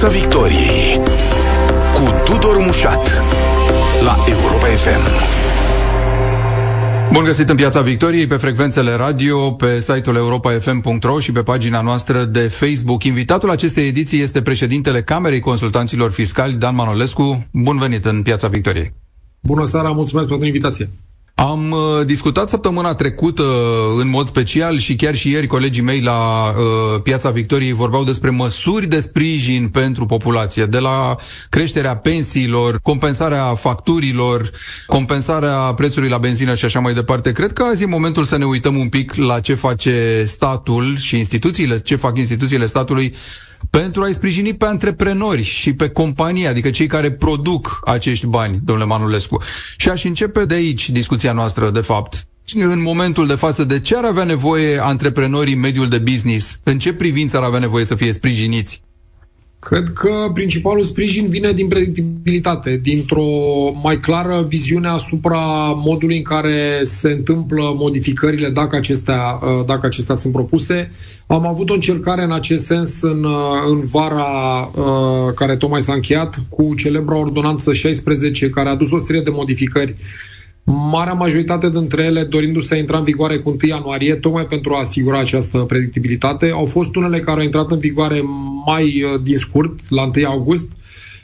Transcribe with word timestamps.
Piața 0.00 0.18
Victoriei 0.18 0.96
cu 1.94 2.30
Tudor 2.32 2.56
Mușat 2.64 3.22
la 4.02 4.16
Europa 4.28 4.66
FM. 4.66 5.02
Bun 7.12 7.24
găsit 7.24 7.48
în 7.48 7.56
Piața 7.56 7.80
Victoriei, 7.80 8.26
pe 8.26 8.36
frecvențele 8.36 8.92
radio, 8.92 9.50
pe 9.50 9.80
site-ul 9.80 10.16
europa.fm.ro 10.16 11.18
și 11.18 11.32
pe 11.32 11.42
pagina 11.42 11.80
noastră 11.80 12.24
de 12.24 12.40
Facebook. 12.40 13.04
Invitatul 13.04 13.50
acestei 13.50 13.86
ediții 13.86 14.20
este 14.20 14.42
președintele 14.42 15.02
Camerei 15.02 15.40
Consultanților 15.40 16.10
Fiscali, 16.10 16.54
Dan 16.54 16.74
Manolescu. 16.74 17.46
Bun 17.52 17.78
venit 17.78 18.04
în 18.04 18.22
Piața 18.22 18.48
Victoriei! 18.48 18.92
Bună 19.40 19.64
seara, 19.64 19.90
mulțumesc 19.90 20.28
pentru 20.28 20.46
invitație! 20.46 20.90
Am 21.40 21.70
uh, 21.70 22.06
discutat 22.06 22.48
săptămâna 22.48 22.94
trecută 22.94 23.44
în 23.98 24.08
mod 24.08 24.26
special 24.26 24.78
și 24.78 24.96
chiar 24.96 25.14
și 25.14 25.30
ieri 25.30 25.46
colegii 25.46 25.82
mei 25.82 26.00
la 26.00 26.48
uh, 26.48 27.00
Piața 27.02 27.30
Victoriei 27.30 27.72
vorbeau 27.72 28.04
despre 28.04 28.30
măsuri 28.30 28.86
de 28.86 29.00
sprijin 29.00 29.68
pentru 29.68 30.06
populație, 30.06 30.64
de 30.64 30.78
la 30.78 31.16
creșterea 31.48 31.96
pensiilor, 31.96 32.78
compensarea 32.82 33.54
facturilor, 33.54 34.50
compensarea 34.86 35.56
prețului 35.56 36.08
la 36.08 36.18
benzină 36.18 36.54
și 36.54 36.64
așa 36.64 36.80
mai 36.80 36.94
departe. 36.94 37.32
Cred 37.32 37.52
că 37.52 37.62
azi 37.62 37.82
e 37.82 37.86
momentul 37.86 38.24
să 38.24 38.36
ne 38.36 38.44
uităm 38.44 38.76
un 38.76 38.88
pic 38.88 39.14
la 39.14 39.40
ce 39.40 39.54
face 39.54 40.24
statul 40.26 40.96
și 40.98 41.16
instituțiile, 41.16 41.78
ce 41.78 41.96
fac 41.96 42.18
instituțiile 42.18 42.66
statului 42.66 43.14
pentru 43.70 44.02
a-i 44.02 44.12
sprijini 44.12 44.54
pe 44.54 44.64
antreprenori 44.64 45.42
și 45.42 45.72
pe 45.72 45.88
companii, 45.88 46.46
adică 46.46 46.70
cei 46.70 46.86
care 46.86 47.12
produc 47.12 47.80
acești 47.84 48.26
bani, 48.26 48.60
domnule 48.64 48.88
Manulescu. 48.88 49.42
Și 49.76 49.88
aș 49.88 50.04
începe 50.04 50.44
de 50.44 50.54
aici 50.54 50.90
discuția 50.90 51.32
noastră, 51.32 51.70
de 51.70 51.80
fapt. 51.80 52.24
În 52.54 52.82
momentul 52.82 53.26
de 53.26 53.34
față, 53.34 53.64
de 53.64 53.80
ce 53.80 53.96
ar 53.96 54.04
avea 54.04 54.24
nevoie 54.24 54.78
antreprenorii 54.82 55.54
în 55.54 55.60
mediul 55.60 55.88
de 55.88 55.98
business? 55.98 56.60
În 56.62 56.78
ce 56.78 56.92
privință 56.92 57.36
ar 57.36 57.42
avea 57.42 57.58
nevoie 57.58 57.84
să 57.84 57.94
fie 57.94 58.12
sprijiniți? 58.12 58.82
Cred 59.60 59.88
că 59.88 60.30
principalul 60.34 60.82
sprijin 60.82 61.28
vine 61.28 61.52
din 61.52 61.68
predictibilitate, 61.68 62.80
dintr-o 62.82 63.24
mai 63.82 63.98
clară 63.98 64.44
viziune 64.48 64.88
asupra 64.88 65.38
modului 65.84 66.16
în 66.16 66.22
care 66.22 66.80
se 66.82 67.10
întâmplă 67.10 67.74
modificările 67.76 68.50
dacă 68.50 68.76
acestea, 68.76 69.38
uh, 69.42 69.64
dacă 69.66 69.86
acestea 69.86 70.14
sunt 70.14 70.32
propuse. 70.32 70.90
Am 71.26 71.46
avut 71.46 71.70
o 71.70 71.74
încercare 71.74 72.22
în 72.22 72.32
acest 72.32 72.64
sens 72.64 73.02
în, 73.02 73.24
uh, 73.24 73.32
în 73.70 73.80
vara 73.86 74.70
uh, 74.74 75.34
care 75.34 75.56
tocmai 75.56 75.82
s-a 75.82 75.92
încheiat 75.92 76.42
cu 76.48 76.74
celebra 76.74 77.16
ordonanță 77.16 77.72
16 77.72 78.50
care 78.50 78.68
a 78.68 78.72
adus 78.72 78.92
o 78.92 78.98
serie 78.98 79.22
de 79.22 79.30
modificări 79.30 79.96
Marea 80.72 81.12
majoritate 81.12 81.70
dintre 81.70 82.02
ele 82.02 82.24
dorindu-se 82.24 82.74
a 82.74 82.78
intra 82.78 82.98
în 82.98 83.04
vigoare 83.04 83.38
cu 83.38 83.48
1 83.48 83.58
ianuarie, 83.62 84.14
tocmai 84.14 84.46
pentru 84.46 84.74
a 84.74 84.78
asigura 84.78 85.18
această 85.18 85.58
predictibilitate. 85.58 86.50
Au 86.54 86.66
fost 86.66 86.94
unele 86.94 87.20
care 87.20 87.38
au 87.38 87.44
intrat 87.44 87.70
în 87.70 87.78
vigoare 87.78 88.22
mai 88.66 89.02
uh, 89.02 89.20
din 89.22 89.36
scurt, 89.36 89.88
la 89.88 90.10
1 90.16 90.26
august, 90.26 90.68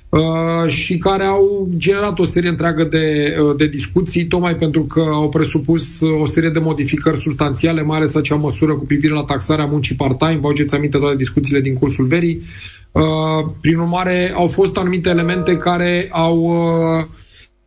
uh, 0.09 0.69
și 0.69 0.99
care 0.99 1.25
au 1.25 1.69
generat 1.77 2.19
o 2.19 2.25
serie 2.25 2.49
întreagă 2.49 2.85
de, 2.85 3.37
uh, 3.41 3.57
de 3.57 3.67
discuții, 3.67 4.27
tocmai 4.27 4.57
pentru 4.57 4.83
că 4.83 5.01
au 5.13 5.29
presupus 5.29 6.01
o 6.21 6.27
serie 6.27 6.51
de 6.51 6.59
modificări 6.59 7.19
substanțiale, 7.19 7.83
mai 7.83 7.97
ales 7.97 8.15
acea 8.15 8.37
măsură 8.37 8.73
cu 8.75 8.85
privire 8.85 9.13
la 9.13 9.25
taxarea 9.25 9.67
muncii 9.67 9.97
part-time. 9.97 10.39
Vă 10.41 10.47
aduceți 10.47 10.75
aminte 10.75 10.99
toate 10.99 11.17
discuțiile 11.17 11.61
din 11.61 11.75
cursul 11.75 12.07
verii. 12.07 12.43
Prin 13.61 13.79
urmare, 13.79 14.33
au 14.35 14.47
fost 14.47 14.77
anumite 14.77 15.09
elemente 15.09 15.57
care 15.57 16.09
au 16.11 16.55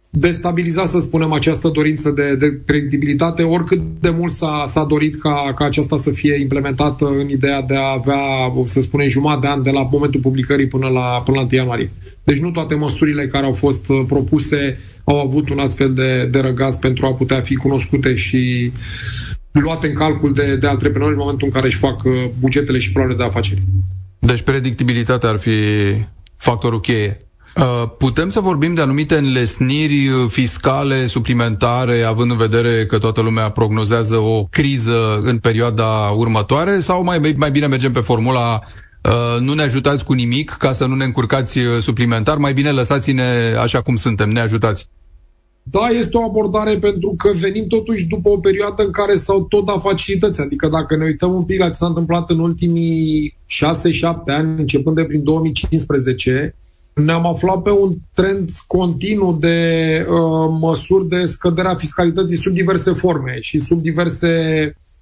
destabiliza, 0.10 0.86
să 0.86 1.00
spunem, 1.00 1.32
această 1.32 1.68
dorință 1.68 2.12
de, 2.12 2.36
de 2.36 2.62
credibilitate, 2.66 3.44
oricât 3.44 3.82
de 4.00 4.10
mult 4.10 4.32
s-a, 4.32 4.64
s-a 4.66 4.84
dorit 4.84 5.22
ca, 5.22 5.54
ca 5.56 5.66
aceasta 5.66 5.96
să 5.96 6.12
fie 6.12 6.40
implementată 6.40 7.06
în 7.06 7.30
ideea 7.30 7.62
de 7.62 7.76
a 7.76 7.92
avea, 7.92 8.20
să 8.66 8.82
spunem, 8.82 9.08
jumătate 9.08 9.40
de 9.42 9.48
an 9.48 9.62
de 9.64 9.70
la 9.70 9.88
momentul 9.92 10.20
publicării 10.20 10.68
până 10.68 10.88
la, 10.88 11.22
până 11.26 11.38
la 11.38 11.44
1 11.44 11.50
ianuarie. 11.52 11.92
Deci 12.24 12.40
nu 12.40 12.52
toate 12.52 12.76
măsurile 12.76 13.28
care 13.28 13.46
au 13.46 13.54
fost 13.54 13.90
uh, 13.90 14.02
propuse 14.08 14.78
au 15.04 15.20
avut 15.20 15.50
un 15.50 15.60
astfel 15.60 15.94
de, 15.94 16.26
de 16.32 16.40
răgaz 16.40 16.76
pentru 16.76 17.06
a 17.06 17.14
putea 17.14 17.40
fi 17.40 17.56
cunoscute 17.56 18.16
și 18.16 18.72
luate 19.52 19.88
în 19.88 19.94
calcul 19.94 20.34
de, 20.34 20.56
de 20.56 20.68
antreprenori 20.68 21.14
în 21.14 21.20
momentul 21.20 21.48
în 21.48 21.54
care 21.54 21.66
își 21.66 21.78
fac 21.78 22.04
uh, 22.04 22.12
bugetele 22.40 22.78
și 22.78 22.92
planurile 22.92 23.18
de 23.18 23.28
afaceri. 23.28 23.62
Deci 24.20 24.42
predictibilitatea 24.42 25.30
ar 25.30 25.38
fi 25.38 25.52
factorul 26.36 26.80
cheie. 26.80 27.29
Uh, 27.60 27.90
putem 27.98 28.30
să 28.30 28.40
vorbim 28.40 28.74
de 28.74 28.82
anumite 28.82 29.16
înlesniri 29.16 30.08
uh, 30.08 30.26
fiscale 30.28 31.06
suplimentare, 31.06 32.02
având 32.02 32.32
în 32.32 32.38
vedere 32.38 32.86
că 32.86 33.00
toată 33.00 33.22
lumea 33.22 33.50
prognozează 33.50 34.16
o 34.16 34.44
criză 34.44 35.22
în 35.24 35.38
perioada 35.38 36.14
următoare, 36.18 36.80
sau 36.80 37.04
mai, 37.04 37.34
mai 37.38 37.52
bine 37.52 37.68
mergem 37.68 37.92
pe 37.92 38.00
formula 38.00 38.60
uh, 39.04 39.42
nu 39.42 39.54
ne 39.54 39.62
ajutați 39.62 40.06
cu 40.06 40.14
nimic 40.14 40.50
ca 40.50 40.72
să 40.72 40.86
nu 40.86 40.96
ne 40.96 41.04
încurcați 41.04 41.60
suplimentar, 41.80 42.38
mai 42.38 42.54
bine 42.54 42.72
lăsați-ne 42.72 43.24
așa 43.62 43.82
cum 43.82 43.96
suntem, 43.96 44.30
ne 44.30 44.40
ajutați? 44.40 44.90
Da, 45.64 45.88
este 45.88 46.18
o 46.18 46.24
abordare 46.24 46.78
pentru 46.78 47.14
că 47.18 47.32
venim 47.34 47.68
totuși 47.68 48.08
după 48.08 48.30
o 48.30 48.38
perioadă 48.38 48.84
în 48.84 48.92
care 48.92 49.16
s-au 49.16 49.44
tot 49.44 49.66
dat 49.66 49.82
facilități. 49.82 50.42
Adică 50.42 50.68
dacă 50.68 50.96
ne 50.96 51.04
uităm 51.04 51.34
un 51.34 51.44
pic 51.44 51.60
la 51.60 51.66
ce 51.66 51.74
s-a 51.74 51.86
întâmplat 51.86 52.30
în 52.30 52.40
ultimii 52.40 53.38
6-7 54.00 54.04
ani, 54.26 54.60
începând 54.60 54.96
de 54.96 55.04
prin 55.04 55.24
2015, 55.24 56.56
ne-am 57.04 57.28
aflat 57.28 57.62
pe 57.62 57.70
un 57.70 57.94
trend 58.14 58.50
continuu 58.68 59.38
de 59.40 59.58
uh, 60.10 60.58
măsuri 60.60 61.08
de 61.08 61.24
scădere 61.24 61.68
a 61.68 61.76
fiscalității 61.76 62.38
sub 62.38 62.54
diverse 62.54 62.92
forme 62.92 63.38
și 63.40 63.60
sub 63.60 63.82
diverse 63.82 64.30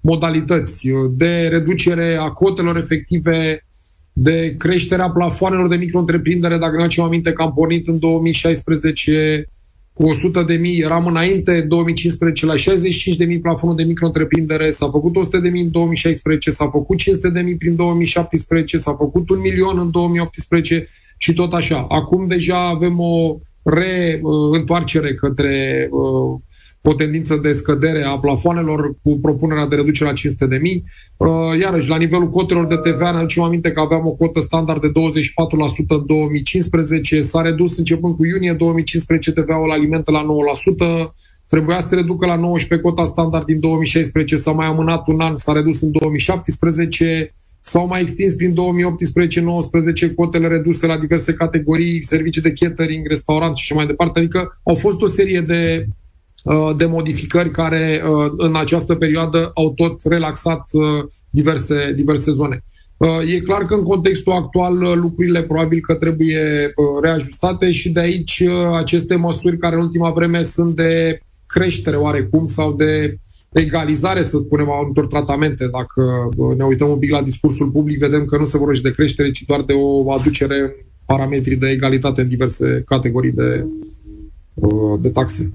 modalități, 0.01 0.89
de 1.11 1.47
reducere 1.49 2.17
a 2.21 2.29
cotelor 2.29 2.77
efective, 2.77 3.65
de 4.13 4.55
creșterea 4.57 5.09
plafoanelor 5.09 5.67
de 5.67 5.75
micro-întreprindere. 5.75 6.57
Dacă 6.57 6.75
ne 6.75 6.81
aducem 6.81 7.03
aminte 7.03 7.33
că 7.33 7.41
am 7.41 7.53
pornit 7.53 7.87
în 7.87 7.99
2016 7.99 9.49
cu 9.93 10.07
100 10.07 10.43
de 10.43 10.53
mii, 10.53 10.79
eram 10.79 11.05
înainte, 11.05 11.51
în 11.51 11.67
2015, 11.67 12.45
la 12.45 12.55
65 12.55 13.15
de 13.15 13.25
mii 13.25 13.39
plafonul 13.39 13.75
de 13.75 13.83
micro-întreprindere, 13.83 14.69
s-a 14.69 14.89
făcut 14.89 15.15
100 15.15 15.37
de 15.37 15.49
mii 15.49 15.61
în 15.61 15.71
2016, 15.71 16.49
s-a 16.49 16.69
făcut 16.69 16.97
500 16.97 17.29
de 17.29 17.39
mii 17.39 17.55
prin 17.55 17.75
2017, 17.75 18.77
s-a 18.77 18.93
făcut 18.93 19.29
un 19.29 19.39
milion 19.39 19.79
în 19.79 19.91
2018 19.91 20.89
și 21.17 21.33
tot 21.33 21.53
așa. 21.53 21.85
Acum 21.89 22.27
deja 22.27 22.67
avem 22.67 22.99
o 22.99 23.37
reîntoarcere 23.63 25.13
către 25.13 25.87
uh, 25.91 26.39
o 26.89 26.93
tendință 26.93 27.35
de 27.35 27.51
scădere 27.51 28.03
a 28.03 28.17
plafoanelor 28.19 28.95
cu 29.03 29.19
propunerea 29.21 29.67
de 29.67 29.75
reducere 29.75 30.09
la 30.09 30.15
500 30.15 30.45
de 30.45 30.57
mii. 30.57 30.83
Uh, 31.17 31.27
iarăși, 31.59 31.89
la 31.89 31.97
nivelul 31.97 32.29
cotelor 32.29 32.65
de 32.65 32.75
TVA, 32.75 33.11
ne 33.11 33.17
aducem 33.17 33.43
aminte 33.43 33.71
că 33.71 33.79
aveam 33.79 34.05
o 34.05 34.11
cotă 34.11 34.39
standard 34.39 34.81
de 34.81 34.87
24% 34.87 34.91
în 35.87 36.05
2015, 36.05 37.21
s-a 37.21 37.41
redus 37.41 37.77
începând 37.77 38.15
cu 38.15 38.25
iunie 38.25 38.53
2015 38.53 39.31
TVA-ul 39.31 39.67
la 39.67 39.73
alimente 39.73 40.11
la 40.11 40.25
9%, 41.09 41.13
trebuia 41.47 41.79
să 41.79 41.87
se 41.87 41.95
reducă 41.95 42.25
la 42.25 42.35
19 42.35 42.87
cota 42.87 43.03
standard 43.03 43.45
din 43.45 43.59
2016, 43.59 44.35
s-a 44.35 44.51
mai 44.51 44.67
amânat 44.67 45.07
un 45.07 45.19
an, 45.19 45.35
s-a 45.35 45.51
redus 45.51 45.81
în 45.81 45.91
2017, 45.91 47.33
S-au 47.67 47.87
mai 47.87 48.01
extins 48.01 48.33
prin 48.33 48.55
2018-19 50.11 50.15
cotele 50.15 50.47
reduse 50.47 50.87
la 50.87 50.97
diverse 50.97 51.33
categorii, 51.33 52.05
servicii 52.05 52.41
de 52.41 52.53
catering, 52.53 53.07
restaurant 53.07 53.55
și 53.55 53.63
așa 53.63 53.75
mai 53.75 53.85
departe. 53.85 54.19
Adică 54.19 54.59
au 54.63 54.75
fost 54.75 55.01
o 55.01 55.05
serie 55.05 55.41
de, 55.41 55.85
uh, 56.43 56.75
de 56.77 56.85
modificări 56.85 57.51
care 57.51 58.01
uh, 58.03 58.33
în 58.37 58.55
această 58.55 58.95
perioadă 58.95 59.51
au 59.53 59.73
tot 59.73 60.01
relaxat 60.03 60.61
uh, 60.71 61.05
diverse, 61.29 61.93
diverse 61.95 62.31
zone. 62.31 62.63
E 63.27 63.39
clar 63.39 63.65
că 63.65 63.73
în 63.73 63.83
contextul 63.83 64.33
actual 64.33 64.99
lucrurile 64.99 65.43
probabil 65.43 65.79
că 65.79 65.93
trebuie 65.93 66.73
reajustate 67.01 67.71
și 67.71 67.89
de 67.89 67.99
aici 67.99 68.43
aceste 68.73 69.15
măsuri 69.15 69.57
care 69.57 69.75
în 69.75 69.81
ultima 69.81 70.11
vreme 70.11 70.41
sunt 70.41 70.75
de 70.75 71.19
creștere 71.45 71.95
oarecum 71.97 72.47
sau 72.47 72.73
de 72.73 73.17
egalizare, 73.59 74.23
să 74.23 74.37
spunem, 74.37 74.69
a 74.69 74.75
anumitor 74.77 75.07
tratamente. 75.07 75.67
Dacă 75.67 76.29
ne 76.57 76.63
uităm 76.63 76.89
un 76.89 76.97
pic 76.97 77.11
la 77.11 77.21
discursul 77.21 77.69
public, 77.69 77.99
vedem 77.99 78.25
că 78.25 78.37
nu 78.37 78.45
se 78.45 78.57
vorbește 78.57 78.87
de 78.87 78.93
creștere, 78.93 79.31
ci 79.31 79.43
doar 79.43 79.63
de 79.63 79.73
o 79.73 80.11
aducere 80.11 80.85
parametri 81.05 81.55
de 81.55 81.67
egalitate 81.67 82.21
în 82.21 82.27
diverse 82.27 82.83
categorii 82.85 83.31
de, 83.31 83.65
de 84.99 85.09
taxe. 85.09 85.51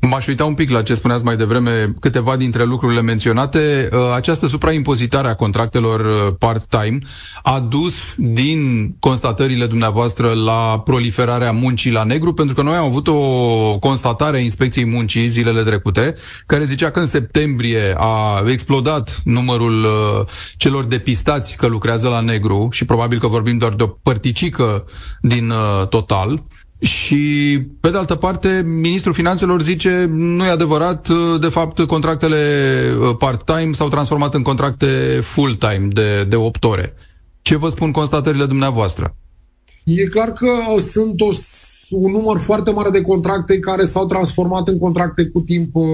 M-aș 0.00 0.26
uita 0.26 0.44
un 0.44 0.54
pic 0.54 0.70
la 0.70 0.82
ce 0.82 0.94
spuneați 0.94 1.24
mai 1.24 1.36
devreme, 1.36 1.94
câteva 2.00 2.36
dintre 2.36 2.64
lucrurile 2.64 3.00
menționate. 3.00 3.88
Uh, 3.92 3.98
această 4.14 4.46
supraimpozitare 4.46 5.28
a 5.28 5.34
contractelor 5.34 6.00
uh, 6.00 6.34
part-time 6.38 6.98
a 7.42 7.60
dus 7.60 8.14
din 8.16 8.90
constatările 9.00 9.66
dumneavoastră 9.66 10.32
la 10.32 10.80
proliferarea 10.84 11.52
muncii 11.52 11.90
la 11.90 12.04
negru, 12.04 12.34
pentru 12.34 12.54
că 12.54 12.62
noi 12.62 12.74
am 12.74 12.84
avut 12.84 13.08
o 13.08 13.78
constatare 13.78 14.36
a 14.36 14.40
Inspecției 14.40 14.84
Muncii 14.84 15.28
zilele 15.28 15.62
trecute, 15.62 16.14
care 16.46 16.64
zicea 16.64 16.90
că 16.90 16.98
în 16.98 17.06
septembrie 17.06 17.94
a 17.96 18.42
explodat 18.46 19.20
numărul 19.24 19.82
uh, 19.82 20.26
celor 20.56 20.84
depistați 20.84 21.56
că 21.56 21.66
lucrează 21.66 22.08
la 22.08 22.20
negru 22.20 22.68
și 22.72 22.84
probabil 22.84 23.18
că 23.18 23.26
vorbim 23.26 23.58
doar 23.58 23.72
de 23.72 23.82
o 23.82 23.86
părticică 23.86 24.84
din 25.20 25.52
total 25.88 26.42
și, 26.78 27.60
pe 27.80 27.90
de 27.90 27.96
altă 27.96 28.14
parte, 28.14 28.62
ministrul 28.66 29.14
finanțelor 29.14 29.62
zice 29.62 30.06
nu 30.10 30.44
e 30.44 30.48
adevărat, 30.48 31.08
de 31.40 31.48
fapt, 31.48 31.80
contractele 31.80 32.36
uh, 33.00 33.16
part-time 33.18 33.72
s-au 33.72 33.88
transformat 33.88 34.34
în 34.34 34.42
contracte 34.42 34.86
full-time 35.22 35.88
de, 35.88 36.24
de 36.24 36.36
8 36.36 36.64
ore. 36.64 36.94
Ce 37.42 37.56
vă 37.56 37.68
spun 37.68 37.90
constatările 37.90 38.44
dumneavoastră? 38.44 39.16
E 39.84 40.04
clar 40.06 40.32
că 40.32 40.48
sunt 40.78 41.20
o, 41.20 41.28
un 41.90 42.10
număr 42.10 42.38
foarte 42.38 42.70
mare 42.70 42.90
de 42.90 43.00
contracte 43.00 43.58
care 43.58 43.84
s-au 43.84 44.06
transformat 44.06 44.68
în 44.68 44.78
contracte 44.78 45.26
cu 45.26 45.40
timp, 45.40 45.74
uh, 45.74 45.84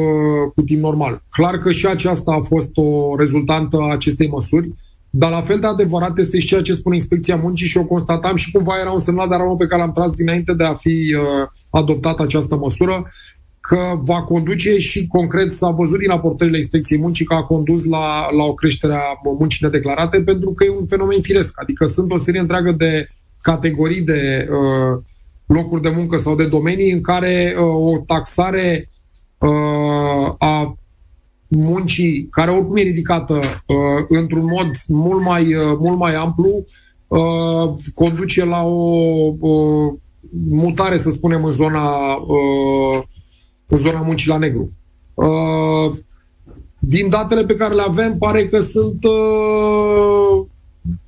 cu 0.54 0.62
timp 0.62 0.80
normal. 0.80 1.22
Clar 1.30 1.58
că 1.58 1.72
și 1.72 1.86
aceasta 1.86 2.32
a 2.32 2.44
fost 2.44 2.70
o 2.74 3.16
rezultantă 3.16 3.76
a 3.76 3.92
acestei 3.92 4.28
măsuri, 4.28 4.72
dar 5.14 5.30
la 5.30 5.40
fel 5.40 5.58
de 5.58 5.66
adevărat 5.66 6.18
este 6.18 6.38
și 6.38 6.46
ceea 6.46 6.62
ce 6.62 6.72
spune 6.72 6.94
Inspecția 6.94 7.36
Muncii 7.36 7.66
și 7.66 7.76
o 7.76 7.84
constatam 7.84 8.36
și 8.36 8.50
cumva 8.50 8.78
era 8.80 8.90
un 8.90 8.98
semnal 8.98 9.28
de 9.28 9.34
alarmă 9.34 9.56
pe 9.56 9.66
care 9.66 9.80
l-am 9.80 9.92
tras 9.92 10.10
dinainte 10.10 10.52
de 10.52 10.64
a 10.64 10.74
fi 10.74 11.14
uh, 11.14 11.48
adoptată 11.70 12.22
această 12.22 12.56
măsură, 12.56 13.06
că 13.60 13.98
va 14.00 14.22
conduce 14.22 14.78
și 14.78 15.06
concret 15.06 15.52
s-a 15.52 15.70
văzut 15.70 15.98
din 15.98 16.08
raportările 16.08 16.56
Inspecției 16.56 16.98
Muncii 17.00 17.24
că 17.24 17.34
a 17.34 17.42
condus 17.42 17.84
la, 17.84 18.30
la 18.36 18.42
o 18.42 18.54
creștere 18.54 18.94
a 18.94 19.20
muncii 19.38 19.66
nedeclarate 19.66 20.20
pentru 20.20 20.52
că 20.52 20.64
e 20.64 20.76
un 20.78 20.86
fenomen 20.86 21.20
firesc. 21.22 21.60
Adică 21.60 21.86
sunt 21.86 22.12
o 22.12 22.16
serie 22.16 22.40
întreagă 22.40 22.72
de 22.72 23.08
categorii 23.40 24.02
de 24.02 24.48
uh, 24.50 25.02
locuri 25.46 25.82
de 25.82 25.92
muncă 25.96 26.16
sau 26.16 26.34
de 26.34 26.46
domenii 26.46 26.92
în 26.92 27.00
care 27.00 27.54
uh, 27.58 27.64
o 27.64 27.98
taxare 28.06 28.90
uh, 29.38 30.34
a 30.38 30.76
muncii, 31.56 32.28
care 32.30 32.50
oricum 32.50 32.76
e 32.76 32.82
ridicată 32.82 33.34
uh, 33.34 34.04
într-un 34.08 34.44
mod 34.44 34.70
mult 34.88 35.24
mai, 35.24 35.54
uh, 35.54 35.76
mult 35.78 35.98
mai 35.98 36.14
amplu, 36.14 36.64
uh, 37.06 37.70
conduce 37.94 38.44
la 38.44 38.62
o, 38.62 39.34
o 39.40 39.92
mutare, 40.48 40.96
să 40.96 41.10
spunem, 41.10 41.44
în 41.44 41.50
zona, 41.50 42.14
uh, 42.14 43.02
în 43.66 43.78
zona 43.78 44.00
muncii 44.00 44.28
la 44.28 44.38
negru. 44.38 44.70
Uh, 45.14 45.92
din 46.78 47.08
datele 47.08 47.44
pe 47.44 47.54
care 47.54 47.74
le 47.74 47.82
avem, 47.82 48.18
pare 48.18 48.48
că 48.48 48.60
sunt 48.60 49.04
uh, 49.04 50.46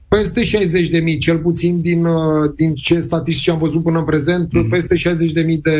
peste 0.09 0.43
60 0.43 0.89
de 0.89 0.99
mii, 0.99 1.19
cel 1.19 1.39
puțin 1.39 1.81
din, 1.81 2.05
uh, 2.05 2.53
din 2.57 2.75
ce 2.75 2.99
statistici 2.99 3.49
am 3.49 3.59
văzut 3.59 3.83
până 3.83 3.99
în 3.99 4.05
prezent, 4.05 4.47
mm-hmm. 4.47 4.71
peste 4.71 4.95
60 4.95 5.33
de 5.33 5.41
mii 5.41 5.59
de 5.59 5.79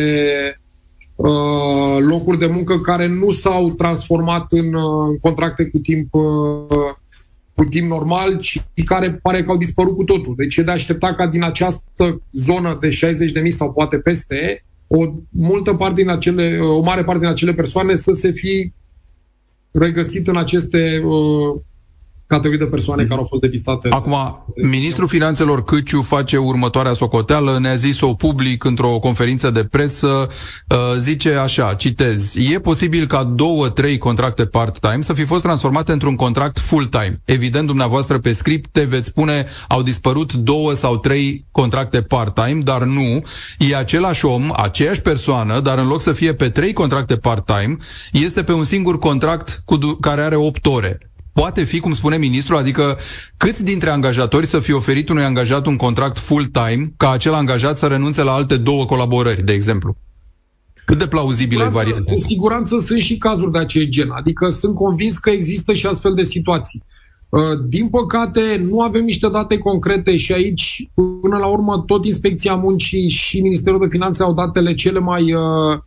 uh, 1.15 1.97
locuri 1.99 2.39
de 2.39 2.47
muncă 2.47 2.79
care 2.79 3.07
nu 3.07 3.31
s-au 3.31 3.71
transformat 3.71 4.53
în, 4.53 4.75
uh, 4.75 5.09
în 5.09 5.19
contracte 5.19 5.65
cu 5.65 5.79
timp 5.79 6.15
uh, 6.15 6.95
cu 7.55 7.65
timp 7.65 7.89
normal, 7.89 8.39
ci 8.41 8.65
care 8.85 9.13
pare 9.23 9.43
că 9.43 9.51
au 9.51 9.57
dispărut 9.57 9.97
cu 9.97 10.05
totul. 10.05 10.35
Deci 10.37 10.57
e 10.57 10.63
de 10.63 10.71
aștepta 10.71 11.15
ca 11.15 11.27
din 11.27 11.45
această 11.45 12.23
zonă 12.33 12.79
de 12.81 12.91
60 12.91 13.33
de 13.33 13.41
mii 13.41 13.51
sau 13.51 13.73
poate 13.73 13.97
peste, 13.97 14.65
o 14.87 15.13
multă 15.29 15.75
parte 15.75 16.01
din 16.01 16.11
acele, 16.11 16.59
o 16.61 16.83
mare 16.83 17.05
parte 17.05 17.21
din 17.21 17.29
acele 17.29 17.55
persoane 17.55 17.95
să 17.95 18.13
se 18.13 18.31
fi 18.31 18.73
regăsit 19.71 20.27
în 20.27 20.37
aceste 20.37 21.03
uh, 21.05 21.61
categorii 22.27 22.59
de 22.59 22.65
persoane 22.65 23.03
mm. 23.03 23.09
care 23.09 23.21
au 23.21 23.27
fost 23.27 23.43
depistate. 23.43 23.89
Acum, 23.91 24.45
ministrul 24.63 25.09
finanțelor 25.09 25.65
Câciu 25.65 26.03
face 26.03 26.37
următoarea 26.37 26.93
socoteală, 26.93 27.59
ne-a 27.61 27.75
zis-o 27.75 28.15
public 28.15 28.65
într-o 28.65 28.99
conferință 28.99 29.51
de 29.51 29.65
presă, 29.65 30.29
uh, 30.69 30.79
zice 30.99 31.35
așa, 31.35 31.75
citez, 31.75 32.35
e 32.37 32.59
posibil 32.59 33.07
ca 33.07 33.25
două, 33.25 33.69
trei 33.69 33.99
contracte 33.99 34.47
part-time 34.47 35.01
să 35.01 35.13
fi 35.13 35.25
fost 35.25 35.43
transformate 35.43 35.93
într-un 35.93 36.17
contract 36.17 36.59
full-time. 36.59 37.21
Evident, 37.25 37.67
dumneavoastră 37.67 38.19
pe 38.19 38.33
script 38.33 38.71
te 38.71 38.83
veți 38.83 39.09
spune, 39.09 39.47
au 39.69 39.83
dispărut 39.83 40.33
două 40.33 40.73
sau 40.75 40.97
trei 40.97 41.47
contracte 41.51 42.03
part-time, 42.03 42.61
dar 42.61 42.83
nu, 42.83 43.23
e 43.59 43.77
același 43.77 44.25
om, 44.25 44.53
aceeași 44.57 45.03
persoană, 45.03 45.61
dar 45.61 45.79
în 45.79 45.87
loc 45.87 46.01
să 46.01 46.13
fie 46.13 46.35
pe 46.35 46.49
trei 46.49 46.73
contracte 46.73 47.17
part-time, 47.17 47.77
este 48.13 48.43
pe 48.43 48.53
un 48.53 48.65
singur 48.65 48.99
contract 48.99 49.63
cu 49.65 49.77
care 50.01 50.21
are 50.21 50.37
8 50.37 50.67
ore 50.67 50.99
poate 51.35 51.65
fi, 51.65 51.81
cum 51.81 51.93
spune 51.93 52.17
ministrul, 52.17 52.57
adică 52.57 52.99
câți 53.37 53.65
dintre 53.65 53.91
angajatori 53.91 54.47
să 54.47 54.61
fie 54.61 54.75
oferit 54.75 55.09
unui 55.09 55.25
angajat 55.25 55.67
un 55.67 55.77
contract 55.77 56.19
full-time 56.19 56.93
ca 56.97 57.11
acel 57.11 57.35
angajat 57.35 57.77
să 57.77 57.87
renunțe 57.87 58.23
la 58.23 58.33
alte 58.33 58.57
două 58.57 58.85
colaborări, 58.85 59.43
de 59.43 59.53
exemplu? 59.53 59.97
Cât 60.85 60.99
de 60.99 61.07
plauzibilă 61.07 61.65
e 61.65 61.69
varianta 61.69 62.13
Cu 62.13 62.21
siguranță 62.21 62.79
sunt 62.79 63.01
și 63.01 63.19
cazuri 63.19 63.53
de 63.53 63.59
acest 63.59 63.89
gen. 63.89 64.11
Adică 64.11 64.49
sunt 64.49 64.75
convins 64.75 65.19
că 65.19 65.31
există 65.31 65.73
și 65.73 65.87
astfel 65.87 66.15
de 66.15 66.23
situații. 66.23 66.83
Uh, 67.29 67.41
din 67.69 67.89
păcate, 67.89 68.67
nu 68.69 68.81
avem 68.81 69.05
niște 69.05 69.29
date 69.29 69.59
concrete 69.59 70.17
și 70.17 70.33
aici, 70.33 70.91
până 71.21 71.37
la 71.37 71.47
urmă, 71.47 71.83
tot 71.87 72.05
Inspecția 72.05 72.55
Muncii 72.55 73.09
și 73.09 73.41
Ministerul 73.41 73.81
de 73.81 73.87
Finanțe 73.91 74.23
au 74.23 74.35
datele 74.35 74.75
cele 74.75 74.99
mai 74.99 75.33
uh, 75.33 75.79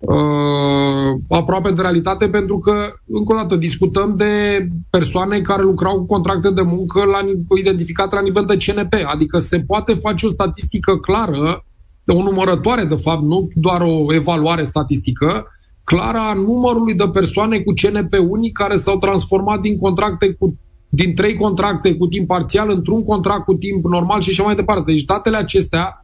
uh, 0.00 1.20
aproape 1.28 1.70
de 1.70 1.80
realitate 1.80 2.28
pentru 2.28 2.58
că, 2.58 2.72
încă 3.06 3.32
o 3.32 3.36
dată, 3.36 3.56
discutăm 3.56 4.16
de 4.16 4.66
persoane 4.90 5.40
care 5.40 5.62
lucrau 5.62 5.96
cu 5.98 6.06
contracte 6.06 6.50
de 6.50 6.62
muncă 6.62 7.04
la, 7.04 7.18
identificate 7.58 8.14
la 8.14 8.20
nivel 8.20 8.44
de 8.44 8.56
CNP. 8.56 8.94
Adică 9.12 9.38
se 9.38 9.60
poate 9.60 9.94
face 9.94 10.26
o 10.26 10.28
statistică 10.28 10.96
clară, 10.96 11.64
o 12.06 12.22
numărătoare, 12.22 12.84
de 12.84 12.94
fapt, 12.94 13.22
nu 13.22 13.48
doar 13.54 13.80
o 13.80 14.14
evaluare 14.14 14.64
statistică, 14.64 15.46
clară 15.84 16.18
a 16.18 16.32
numărului 16.32 16.94
de 16.94 17.08
persoane 17.12 17.58
cu 17.58 17.72
CNP 17.72 18.14
unii 18.28 18.50
care 18.50 18.76
s-au 18.76 18.98
transformat 18.98 19.60
din 19.60 19.78
contracte 19.78 20.32
cu 20.32 20.58
din 20.92 21.14
trei 21.14 21.34
contracte 21.34 21.94
cu 21.94 22.06
timp 22.06 22.26
parțial 22.26 22.70
într-un 22.70 23.02
contract 23.02 23.44
cu 23.44 23.54
timp 23.54 23.84
normal 23.84 24.20
și 24.20 24.30
așa 24.30 24.42
mai 24.42 24.54
departe. 24.54 24.92
Deci 24.92 25.04
datele 25.04 25.36
acestea 25.36 25.99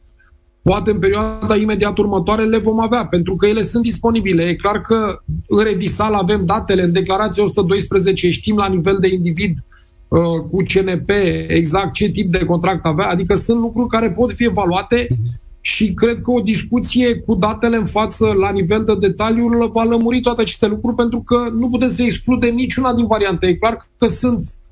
Poate 0.70 0.90
în 0.90 0.98
perioada 0.98 1.56
imediat 1.56 1.98
următoare 1.98 2.44
le 2.44 2.58
vom 2.58 2.80
avea, 2.80 3.06
pentru 3.06 3.36
că 3.36 3.46
ele 3.46 3.62
sunt 3.62 3.82
disponibile. 3.82 4.42
E 4.42 4.54
clar 4.54 4.80
că 4.80 5.22
în 5.48 5.64
revisal 5.64 6.14
avem 6.14 6.44
datele, 6.44 6.82
în 6.82 6.92
declarația 6.92 7.42
112 7.42 8.30
știm 8.30 8.56
la 8.56 8.68
nivel 8.68 8.96
de 9.00 9.08
individ 9.08 9.58
uh, 10.08 10.20
cu 10.50 10.56
CNP 10.56 11.10
exact 11.48 11.92
ce 11.92 12.08
tip 12.08 12.30
de 12.32 12.44
contract 12.44 12.84
avea, 12.84 13.08
adică 13.08 13.34
sunt 13.34 13.60
lucruri 13.60 13.88
care 13.88 14.10
pot 14.10 14.32
fi 14.32 14.44
evaluate 14.44 15.08
și 15.60 15.94
cred 15.94 16.20
că 16.20 16.30
o 16.30 16.40
discuție 16.40 17.16
cu 17.16 17.34
datele 17.34 17.76
în 17.76 17.86
față 17.86 18.26
la 18.26 18.50
nivel 18.50 18.84
de 18.84 18.94
detaliu 18.94 19.70
va 19.72 19.84
lămuri 19.84 20.20
toate 20.20 20.40
aceste 20.40 20.66
lucruri 20.66 20.96
pentru 20.96 21.20
că 21.20 21.36
nu 21.58 21.68
putem 21.68 21.88
să 21.88 22.02
excludem 22.02 22.54
niciuna 22.54 22.94
din 22.94 23.06
variante. 23.06 23.46
E 23.46 23.54
clar 23.54 23.88
că 23.98 24.06
sunt 24.06 24.44
Uh, 24.44 24.65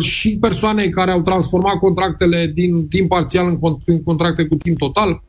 și 0.00 0.36
persoane 0.40 0.88
care 0.88 1.10
au 1.10 1.22
transformat 1.22 1.78
contractele 1.78 2.50
din 2.54 2.88
timp 2.88 3.08
parțial 3.08 3.46
în, 3.46 3.76
în 3.86 4.02
contracte 4.02 4.44
cu 4.44 4.54
timp 4.54 4.78
total, 4.78 5.22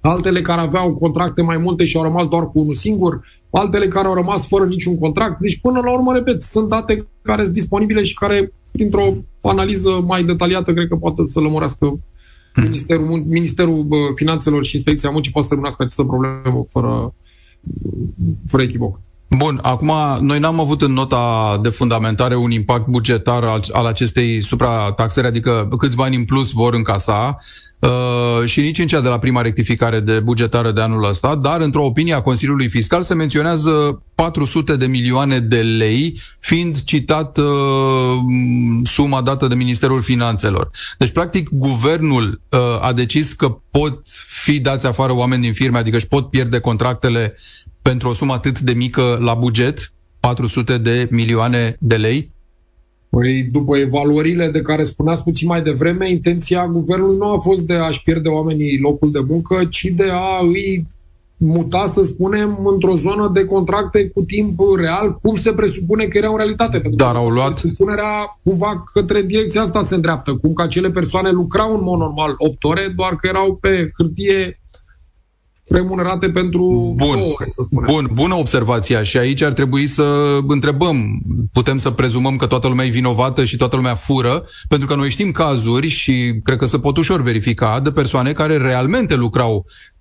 altele 0.00 0.40
care 0.40 0.60
aveau 0.60 0.94
contracte 0.94 1.42
mai 1.42 1.56
multe 1.56 1.84
și 1.84 1.96
au 1.96 2.02
rămas 2.02 2.28
doar 2.28 2.42
cu 2.42 2.58
unul 2.58 2.74
singur, 2.74 3.20
altele 3.50 3.88
care 3.88 4.06
au 4.06 4.14
rămas 4.14 4.46
fără 4.46 4.64
niciun 4.64 4.98
contract. 4.98 5.40
Deci, 5.40 5.60
până 5.60 5.80
la 5.80 5.92
urmă, 5.92 6.12
repet, 6.12 6.42
sunt 6.42 6.68
date 6.68 7.06
care 7.22 7.42
sunt 7.42 7.54
disponibile 7.54 8.02
și 8.02 8.14
care, 8.14 8.52
printr-o 8.72 9.14
analiză 9.40 9.90
mai 10.06 10.24
detaliată, 10.24 10.72
cred 10.72 10.88
că 10.88 10.96
poate 10.96 11.22
să 11.26 11.40
lămurească 11.40 11.86
hmm. 12.52 12.64
Ministerul, 12.64 13.24
Ministerul 13.28 13.86
Finanțelor 14.14 14.64
și 14.64 14.74
Inspecția 14.74 15.10
Muncii 15.10 15.32
poate 15.32 15.46
să 15.46 15.52
lămurească 15.54 15.82
această 15.82 16.04
problemă 16.04 16.64
fără, 16.68 17.14
fără 18.46 18.62
echivoc. 18.62 19.00
Bun, 19.36 19.58
acum 19.62 19.92
noi 20.20 20.38
n-am 20.38 20.60
avut 20.60 20.82
în 20.82 20.92
nota 20.92 21.58
de 21.62 21.68
fundamentare 21.68 22.36
un 22.36 22.50
impact 22.50 22.86
bugetar 22.86 23.44
al, 23.44 23.64
al 23.72 23.86
acestei 23.86 24.42
suprataxări, 24.42 25.26
adică 25.26 25.68
câți 25.78 25.96
bani 25.96 26.16
în 26.16 26.24
plus 26.24 26.50
vor 26.50 26.74
încasa 26.74 27.36
uh, 27.78 28.44
și 28.44 28.60
nici 28.60 28.78
în 28.78 28.86
cea 28.86 29.00
de 29.00 29.08
la 29.08 29.18
prima 29.18 29.40
rectificare 29.40 30.00
de 30.00 30.20
bugetară 30.20 30.70
de 30.70 30.80
anul 30.80 31.04
ăsta, 31.04 31.34
dar 31.34 31.60
într-o 31.60 31.84
opinie 31.84 32.14
a 32.14 32.20
Consiliului 32.20 32.68
Fiscal 32.68 33.02
se 33.02 33.14
menționează 33.14 34.02
400 34.14 34.76
de 34.76 34.86
milioane 34.86 35.38
de 35.40 35.60
lei, 35.60 36.20
fiind 36.38 36.82
citat 36.82 37.38
uh, 37.38 37.44
suma 38.84 39.22
dată 39.22 39.46
de 39.46 39.54
Ministerul 39.54 40.02
Finanțelor. 40.02 40.70
Deci, 40.98 41.10
practic, 41.10 41.48
guvernul 41.52 42.40
uh, 42.48 42.58
a 42.80 42.92
decis 42.92 43.32
că 43.32 43.48
pot 43.70 44.00
fi 44.26 44.60
dați 44.60 44.86
afară 44.86 45.14
oameni 45.14 45.42
din 45.42 45.52
firme, 45.52 45.78
adică 45.78 45.96
își 45.96 46.08
pot 46.08 46.30
pierde 46.30 46.58
contractele 46.58 47.34
pentru 47.82 48.08
o 48.08 48.12
sumă 48.14 48.32
atât 48.32 48.60
de 48.60 48.72
mică 48.72 49.18
la 49.20 49.34
buget, 49.34 49.92
400 50.20 50.78
de 50.78 51.08
milioane 51.10 51.76
de 51.80 51.96
lei? 51.96 52.30
Păi, 53.10 53.42
după 53.42 53.76
evaluările 53.76 54.50
de 54.50 54.62
care 54.62 54.84
spuneați 54.84 55.22
puțin 55.22 55.48
mai 55.48 55.62
devreme, 55.62 56.10
intenția 56.10 56.66
guvernului 56.66 57.16
nu 57.16 57.32
a 57.32 57.38
fost 57.38 57.62
de 57.62 57.74
a-și 57.74 58.02
pierde 58.02 58.28
oamenii 58.28 58.78
locul 58.78 59.10
de 59.10 59.20
muncă, 59.28 59.64
ci 59.70 59.84
de 59.84 60.08
a 60.10 60.38
îi 60.42 60.86
muta, 61.42 61.86
să 61.86 62.02
spunem, 62.02 62.58
într-o 62.72 62.94
zonă 62.94 63.30
de 63.34 63.44
contracte 63.44 64.08
cu 64.08 64.22
timp 64.22 64.60
real, 64.76 65.14
cum 65.22 65.36
se 65.36 65.52
presupune 65.52 66.04
că 66.04 66.18
era 66.18 66.28
în 66.28 66.36
realitate. 66.36 66.78
Pentru 66.78 66.96
Dar 66.96 67.14
au 67.14 67.28
luat... 67.28 67.56
Supunerea 67.56 68.38
cumva 68.44 68.84
către 68.92 69.22
direcția 69.22 69.60
asta 69.60 69.80
se 69.80 69.94
îndreaptă, 69.94 70.34
cum 70.34 70.52
că 70.52 70.62
acele 70.62 70.90
persoane 70.90 71.30
lucrau 71.30 71.74
în 71.74 71.82
mod 71.82 71.98
normal 71.98 72.34
8 72.36 72.64
ore, 72.64 72.92
doar 72.96 73.16
că 73.16 73.26
erau 73.26 73.58
pe 73.60 73.90
hârtie 73.96 74.60
remunerate 75.72 76.30
pentru 76.30 76.92
bun, 76.96 77.16
două 77.16 77.32
ore, 77.38 77.46
să 77.48 77.62
spunem. 77.62 77.92
Bun, 77.92 78.10
bună 78.12 78.34
observația 78.34 79.02
și 79.02 79.18
aici 79.18 79.42
ar 79.42 79.52
trebui 79.52 79.86
să 79.86 80.38
întrebăm, 80.46 81.22
putem 81.52 81.76
să 81.76 81.90
prezumăm 81.90 82.36
că 82.36 82.46
toată 82.46 82.68
lumea 82.68 82.86
e 82.86 82.90
vinovată 82.90 83.44
și 83.44 83.56
toată 83.56 83.76
lumea 83.76 83.94
fură, 83.94 84.44
pentru 84.68 84.88
că 84.88 84.94
noi 84.94 85.10
știm 85.10 85.30
cazuri 85.30 85.88
și 85.88 86.40
cred 86.42 86.58
că 86.58 86.66
se 86.66 86.78
pot 86.78 86.96
ușor 86.96 87.22
verifica 87.22 87.80
de 87.80 87.90
persoane 87.90 88.32
care 88.32 88.56
realmente 88.56 89.14
lucrau 89.14 89.54
uh, 89.54 89.91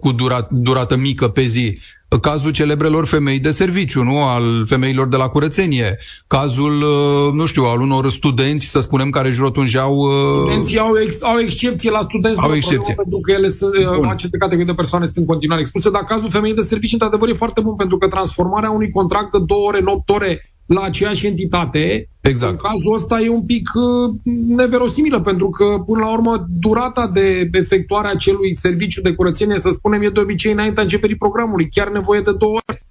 cu 0.00 0.12
durat, 0.12 0.50
durată 0.50 0.96
mică 0.96 1.28
pe 1.28 1.42
zi 1.42 1.78
cazul 2.18 2.50
celebrelor 2.50 3.06
femei 3.06 3.38
de 3.38 3.50
serviciu, 3.50 4.02
nu? 4.02 4.22
Al 4.22 4.66
femeilor 4.66 5.08
de 5.08 5.16
la 5.16 5.28
curățenie, 5.28 5.98
cazul, 6.26 6.82
uh, 6.82 7.32
nu 7.32 7.46
știu, 7.46 7.64
al 7.64 7.80
unor 7.80 8.10
studenți, 8.10 8.66
să 8.66 8.80
spunem, 8.80 9.10
care 9.10 9.28
își 9.28 9.40
rotunjeau... 9.40 9.94
Uh, 9.96 10.38
Studenții 10.38 10.78
au, 10.78 10.98
ex, 11.04 11.22
au 11.22 11.38
excepție 11.38 11.90
la 11.90 12.02
studenți, 12.02 12.40
au 12.40 12.54
excepție. 12.54 12.94
pentru 12.94 13.20
că 13.20 13.32
ele 13.32 13.48
sunt, 13.48 13.74
uh, 13.74 14.08
aceste 14.08 14.36
categorii 14.36 14.66
de 14.66 14.74
persoane 14.74 15.04
sunt 15.04 15.16
în 15.16 15.24
continuare 15.24 15.60
expuse, 15.60 15.90
dar 15.90 16.02
cazul 16.02 16.30
femeii 16.30 16.54
de 16.54 16.60
serviciu, 16.60 16.94
într-adevăr, 16.94 17.28
e 17.28 17.32
foarte 17.32 17.60
bun, 17.60 17.74
pentru 17.76 17.98
că 17.98 18.08
transformarea 18.08 18.70
unui 18.70 18.90
contract 18.90 19.32
de 19.32 19.38
două 19.46 19.66
ore 19.66 19.78
în 19.80 19.86
opt 19.86 20.08
ore 20.08 20.49
la 20.74 20.82
aceeași 20.82 21.26
entitate, 21.26 22.08
exact. 22.20 22.52
în 22.52 22.58
cazul 22.58 22.94
ăsta 22.94 23.20
e 23.20 23.28
un 23.28 23.44
pic 23.44 23.70
uh, 23.74 24.14
neverosimilă, 24.46 25.20
pentru 25.20 25.48
că, 25.48 25.64
până 25.86 26.04
la 26.04 26.12
urmă, 26.12 26.46
durata 26.48 27.08
de 27.08 27.48
efectuare 27.52 28.06
a 28.06 28.10
acelui 28.10 28.56
serviciu 28.56 29.00
de 29.00 29.12
curățenie, 29.12 29.58
să 29.58 29.70
spunem, 29.70 30.02
e 30.02 30.08
de 30.08 30.20
obicei 30.20 30.52
înaintea 30.52 30.82
începerii 30.82 31.16
programului, 31.16 31.68
chiar 31.68 31.90
nevoie 31.90 32.20
de 32.20 32.32
două 32.32 32.58
ore. 32.68 32.84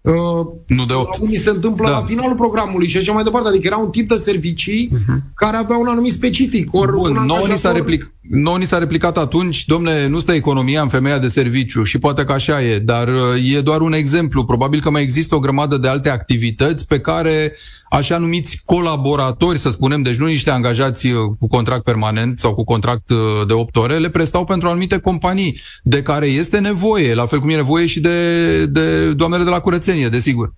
Uh, 0.00 0.46
nu 0.66 0.84
de 0.84 0.92
8. 0.94 1.18
Unii 1.20 1.38
se 1.38 1.50
întâmplă 1.50 1.84
da. 1.88 1.98
la 1.98 2.02
finalul 2.02 2.36
programului 2.36 2.88
și 2.88 2.96
așa 2.96 3.12
mai 3.12 3.24
departe. 3.24 3.48
Adică 3.48 3.66
era 3.66 3.76
un 3.76 3.90
tip 3.90 4.08
de 4.08 4.14
servicii 4.14 4.90
uh-huh. 4.92 5.34
care 5.34 5.56
avea 5.56 5.76
un 5.76 5.86
anumit 5.86 6.12
specific. 6.12 6.74
Or, 6.74 6.92
Bun, 6.92 7.16
un 7.16 7.24
nouă, 7.24 7.46
ni 7.48 7.56
s-a 7.56 7.72
replic, 7.72 8.13
nouă 8.28 8.58
ni 8.58 8.64
s-a 8.64 8.78
replicat 8.78 9.18
atunci, 9.18 9.64
domne, 9.64 10.06
nu 10.06 10.18
stă 10.18 10.32
economia 10.32 10.82
în 10.82 10.88
femeia 10.88 11.18
de 11.18 11.28
serviciu 11.28 11.82
și 11.82 11.98
poate 11.98 12.24
că 12.24 12.32
așa 12.32 12.62
e, 12.62 12.78
dar 12.78 13.08
uh, 13.08 13.54
e 13.54 13.60
doar 13.60 13.80
un 13.80 13.92
exemplu. 13.92 14.44
Probabil 14.44 14.80
că 14.80 14.90
mai 14.90 15.02
există 15.02 15.34
o 15.34 15.38
grămadă 15.38 15.76
de 15.76 15.88
alte 15.88 16.10
activități 16.10 16.86
pe 16.86 17.00
care 17.00 17.56
așa 17.90 18.18
numiți 18.18 18.62
colaboratori, 18.64 19.58
să 19.58 19.70
spunem, 19.70 20.02
deci 20.02 20.16
nu 20.16 20.26
niște 20.26 20.50
angajați 20.50 21.06
uh, 21.06 21.18
cu 21.38 21.48
contract 21.48 21.84
permanent 21.84 22.38
sau 22.38 22.54
cu 22.54 22.64
contract 22.64 23.10
uh, 23.10 23.46
de 23.46 23.52
8 23.52 23.76
ore, 23.76 23.98
le 23.98 24.10
prestau 24.10 24.44
pentru 24.44 24.68
anumite 24.68 24.98
companii 24.98 25.60
de 25.82 26.02
care 26.02 26.26
este 26.26 26.58
nevoie, 26.58 27.14
la 27.14 27.26
fel 27.26 27.40
cum 27.40 27.48
e 27.48 27.54
nevoie 27.54 27.86
și 27.86 28.00
de, 28.00 28.66
de 28.66 29.12
doamnele 29.12 29.44
de 29.44 29.50
la 29.50 29.60
curățenie, 29.60 30.08
desigur. 30.08 30.52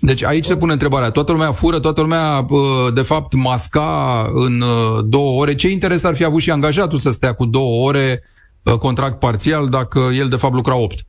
Deci 0.00 0.24
aici 0.24 0.44
se 0.44 0.56
pune 0.56 0.72
întrebarea. 0.72 1.10
Toată 1.10 1.32
lumea 1.32 1.52
fură, 1.52 1.78
toată 1.78 2.00
lumea, 2.00 2.46
uh, 2.48 2.58
de 2.94 3.02
fapt, 3.02 3.34
masca 3.34 4.30
în 4.34 4.64
două 5.04 5.40
ore. 5.40 5.54
Ce 5.54 5.68
interes 5.68 6.04
ar 6.04 6.14
fi 6.14 6.24
avut 6.24 6.40
și 6.40 6.50
angajatul 6.50 6.98
să 6.98 7.10
stea 7.10 7.32
cu 7.32 7.44
două 7.44 7.86
ore 7.86 8.22
contract 8.76 9.18
parțial 9.18 9.68
dacă 9.68 10.10
el, 10.18 10.28
de 10.28 10.36
fapt, 10.36 10.54
lucra 10.54 10.76
opt? 10.76 11.06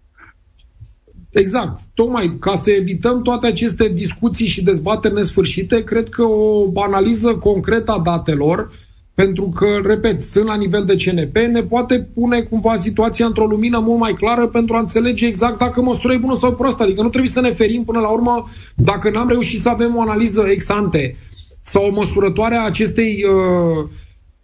Exact. 1.30 1.80
Tocmai 1.94 2.38
ca 2.40 2.54
să 2.54 2.72
evităm 2.72 3.22
toate 3.22 3.48
aceste 3.48 3.88
discuții 3.88 4.48
și 4.48 4.64
dezbateri 4.64 5.14
nesfârșite, 5.14 5.84
cred 5.84 6.10
că 6.10 6.24
o 6.24 6.82
analiză 6.82 7.36
concretă 7.36 7.92
a 7.92 8.00
datelor, 8.00 8.72
pentru 9.20 9.52
că, 9.56 9.66
repet, 9.84 10.22
sunt 10.22 10.46
la 10.46 10.56
nivel 10.56 10.84
de 10.84 10.96
CNP, 10.96 11.38
ne 11.38 11.62
poate 11.62 12.08
pune 12.14 12.42
cumva 12.42 12.78
situația 12.78 13.26
într-o 13.26 13.46
lumină 13.46 13.80
mult 13.80 14.00
mai 14.00 14.14
clară 14.14 14.48
pentru 14.48 14.76
a 14.76 14.80
înțelege 14.80 15.26
exact 15.26 15.58
dacă 15.58 15.82
măsura 15.82 16.14
e 16.14 16.18
bună 16.18 16.36
sau 16.36 16.54
proastă. 16.54 16.84
Adică 16.84 17.02
nu 17.02 17.10
trebuie 17.10 17.32
să 17.32 17.42
ne 17.42 17.52
ferim 17.52 17.84
până 17.84 18.00
la 18.00 18.08
urmă 18.08 18.50
dacă 18.76 19.10
n-am 19.10 19.30
reușit 19.30 19.60
să 19.60 19.70
avem 19.70 19.96
o 19.96 20.02
analiză 20.02 20.46
ex 20.50 20.70
ante 20.70 21.16
sau 21.62 21.86
o 21.86 21.92
măsurătoare 21.92 22.56
a 22.56 22.66
acestei 22.66 23.24
uh, 23.24 23.90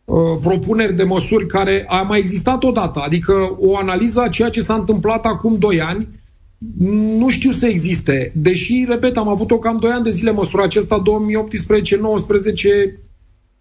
uh, 0.05 0.37
propuneri 0.41 0.95
de 0.95 1.03
măsuri 1.03 1.47
care 1.47 1.85
a 1.87 2.01
mai 2.01 2.19
existat 2.19 2.63
odată. 2.63 2.99
Adică 2.99 3.55
o 3.59 3.77
analiză 3.77 4.21
a 4.21 4.29
ceea 4.29 4.49
ce 4.49 4.61
s-a 4.61 4.73
întâmplat 4.73 5.25
acum 5.25 5.55
2 5.59 5.81
ani, 5.81 6.07
nu 7.17 7.29
știu 7.29 7.51
să 7.51 7.67
existe. 7.67 8.31
Deși, 8.35 8.85
repet, 8.87 9.17
am 9.17 9.27
avut-o 9.27 9.59
cam 9.59 9.77
2 9.79 9.91
ani 9.91 10.03
de 10.03 10.09
zile 10.09 10.31
măsura 10.31 10.63
acesta, 10.63 11.01
2018-19, 11.01 13.04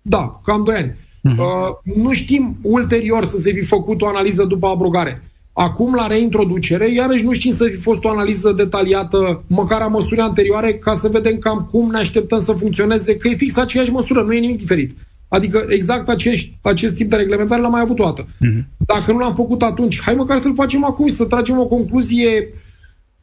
da, 0.06 0.40
cam 0.44 0.64
2 0.64 0.75
ani. 0.75 0.90
Uh-huh. 0.92 1.38
Uh, 1.38 1.94
nu 1.96 2.12
știm 2.12 2.56
ulterior 2.62 3.25
să 3.25 3.37
se 3.37 3.52
fi 3.52 3.64
făcut 3.64 4.02
o 4.02 4.06
analiză 4.06 4.44
după 4.44 4.66
abrogare. 4.66 5.23
Acum, 5.52 5.94
la 5.94 6.06
reintroducere, 6.06 6.92
iarăși 6.92 7.25
nu 7.25 7.32
știm 7.32 7.52
să 7.52 7.64
fi 7.64 7.76
fost 7.76 8.04
o 8.04 8.08
analiză 8.08 8.52
detaliată, 8.52 9.44
măcar 9.46 9.80
a 9.80 9.87
măsurii 9.87 10.23
anterioare, 10.23 10.75
ca 10.75 10.92
să 10.92 11.08
vedem 11.08 11.38
cam 11.38 11.68
cum 11.70 11.90
ne 11.90 11.99
așteptăm 11.99 12.38
să 12.38 12.52
funcționeze, 12.52 13.16
că 13.16 13.28
e 13.28 13.34
fix 13.34 13.56
aceeași 13.56 13.90
măsură, 13.90 14.23
nu 14.23 14.32
e 14.32 14.38
nimic 14.38 14.58
diferit. 14.58 14.96
Adică 15.28 15.64
exact 15.68 16.08
acest, 16.08 16.49
acest 16.62 16.94
tip 16.94 17.11
de 17.11 17.16
reglementare 17.16 17.61
l-am 17.61 17.70
mai 17.70 17.80
avut 17.80 17.99
o 17.99 18.04
dată. 18.04 18.25
Uh-huh. 18.25 18.64
Dacă 18.76 19.12
nu 19.12 19.18
l-am 19.18 19.34
făcut 19.34 19.62
atunci, 19.62 20.00
hai 20.00 20.14
măcar 20.14 20.38
să-l 20.38 20.54
facem 20.54 20.84
acum, 20.84 21.08
să 21.08 21.25
tragem 21.25 21.58
o 21.58 21.66
concluzie 21.66 22.49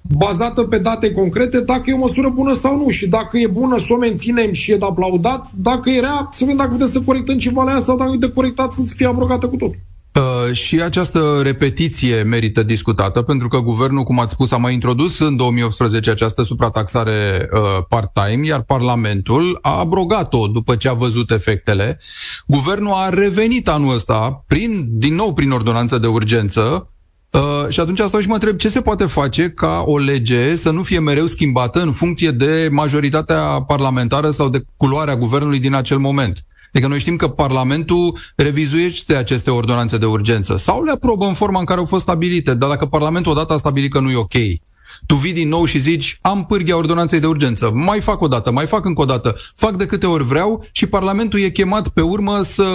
bazată 0.01 0.63
pe 0.63 0.77
date 0.77 1.11
concrete, 1.11 1.59
dacă 1.59 1.83
e 1.85 1.93
o 1.93 1.97
măsură 1.97 2.29
bună 2.29 2.51
sau 2.51 2.77
nu. 2.77 2.89
Și 2.89 3.07
dacă 3.07 3.37
e 3.37 3.47
bună, 3.47 3.77
să 3.77 3.93
o 3.93 3.97
menținem 3.97 4.51
și 4.51 4.71
e 4.71 4.77
de 4.77 4.85
aplaudat. 4.85 5.51
Dacă 5.51 5.89
e 5.89 5.99
rea, 5.99 6.29
să 6.31 6.39
vedem 6.39 6.57
dacă 6.57 6.71
putem 6.71 6.87
să 6.87 7.01
corectăm 7.01 7.37
ceva 7.37 7.63
la 7.63 7.71
ea 7.71 7.79
sau 7.79 7.97
dacă 7.97 8.11
e 8.13 8.17
de 8.17 8.31
corectat 8.31 8.73
să 8.73 8.93
fie 8.95 9.07
abrogată 9.07 9.47
cu 9.47 9.55
tot. 9.55 9.71
Uh, 10.15 10.53
și 10.53 10.81
această 10.81 11.39
repetiție 11.43 12.21
merită 12.21 12.63
discutată, 12.63 13.21
pentru 13.21 13.47
că 13.47 13.59
guvernul, 13.59 14.03
cum 14.03 14.19
ați 14.19 14.33
spus, 14.33 14.51
a 14.51 14.57
mai 14.57 14.73
introdus 14.73 15.19
în 15.19 15.35
2018 15.35 16.09
această 16.09 16.43
suprataxare 16.43 17.49
uh, 17.53 17.59
part-time, 17.89 18.45
iar 18.45 18.61
Parlamentul 18.61 19.59
a 19.61 19.79
abrogat-o 19.79 20.47
după 20.47 20.75
ce 20.75 20.89
a 20.89 20.93
văzut 20.93 21.31
efectele. 21.31 21.99
Guvernul 22.47 22.91
a 22.93 23.09
revenit 23.09 23.67
anul 23.67 23.93
ăsta, 23.93 24.43
prin, 24.47 24.87
din 24.89 25.15
nou 25.15 25.33
prin 25.33 25.51
ordonanță 25.51 25.97
de 25.97 26.07
urgență, 26.07 26.90
Uh, 27.31 27.65
și 27.69 27.79
atunci 27.79 27.99
asta 27.99 28.21
și 28.21 28.27
mă 28.27 28.33
întreb 28.33 28.57
ce 28.57 28.69
se 28.69 28.81
poate 28.81 29.05
face 29.05 29.49
ca 29.49 29.83
o 29.85 29.97
lege 29.97 30.55
să 30.55 30.69
nu 30.69 30.83
fie 30.83 30.99
mereu 30.99 31.25
schimbată 31.25 31.81
în 31.81 31.91
funcție 31.91 32.31
de 32.31 32.69
majoritatea 32.71 33.41
parlamentară 33.67 34.29
sau 34.29 34.49
de 34.49 34.63
culoarea 34.77 35.15
guvernului 35.15 35.59
din 35.59 35.73
acel 35.73 35.97
moment. 35.97 36.43
Adică 36.73 36.87
noi 36.87 36.99
știm 36.99 37.15
că 37.15 37.27
Parlamentul 37.27 38.17
revizuiește 38.35 39.15
aceste 39.15 39.51
ordonanțe 39.51 39.97
de 39.97 40.05
urgență 40.05 40.55
sau 40.57 40.83
le 40.83 40.91
aprobă 40.91 41.25
în 41.25 41.33
forma 41.33 41.59
în 41.59 41.65
care 41.65 41.79
au 41.79 41.85
fost 41.85 42.01
stabilite, 42.01 42.53
dar 42.53 42.69
dacă 42.69 42.85
Parlamentul 42.85 43.31
odată 43.31 43.53
a 43.53 43.57
stabilit 43.57 43.91
că 43.91 43.99
nu 43.99 44.09
e 44.09 44.15
ok, 44.15 44.33
tu 45.05 45.15
vii 45.15 45.33
din 45.33 45.47
nou 45.47 45.65
și 45.65 45.77
zici, 45.77 46.17
am 46.21 46.45
pârghia 46.45 46.77
ordonanței 46.77 47.19
de 47.19 47.27
urgență, 47.27 47.71
mai 47.73 47.99
fac 47.99 48.21
o 48.21 48.27
dată, 48.27 48.51
mai 48.51 48.65
fac 48.65 48.85
încă 48.85 49.01
o 49.01 49.05
dată, 49.05 49.35
fac 49.55 49.75
de 49.75 49.85
câte 49.85 50.05
ori 50.07 50.23
vreau 50.23 50.65
și 50.71 50.85
Parlamentul 50.85 51.39
e 51.39 51.49
chemat 51.49 51.87
pe 51.87 52.01
urmă 52.01 52.41
să 52.41 52.65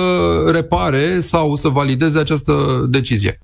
repare 0.53 1.21
sau 1.21 1.57
să 1.57 1.69
valideze 1.69 2.19
această 2.19 2.87
decizie. 2.89 3.41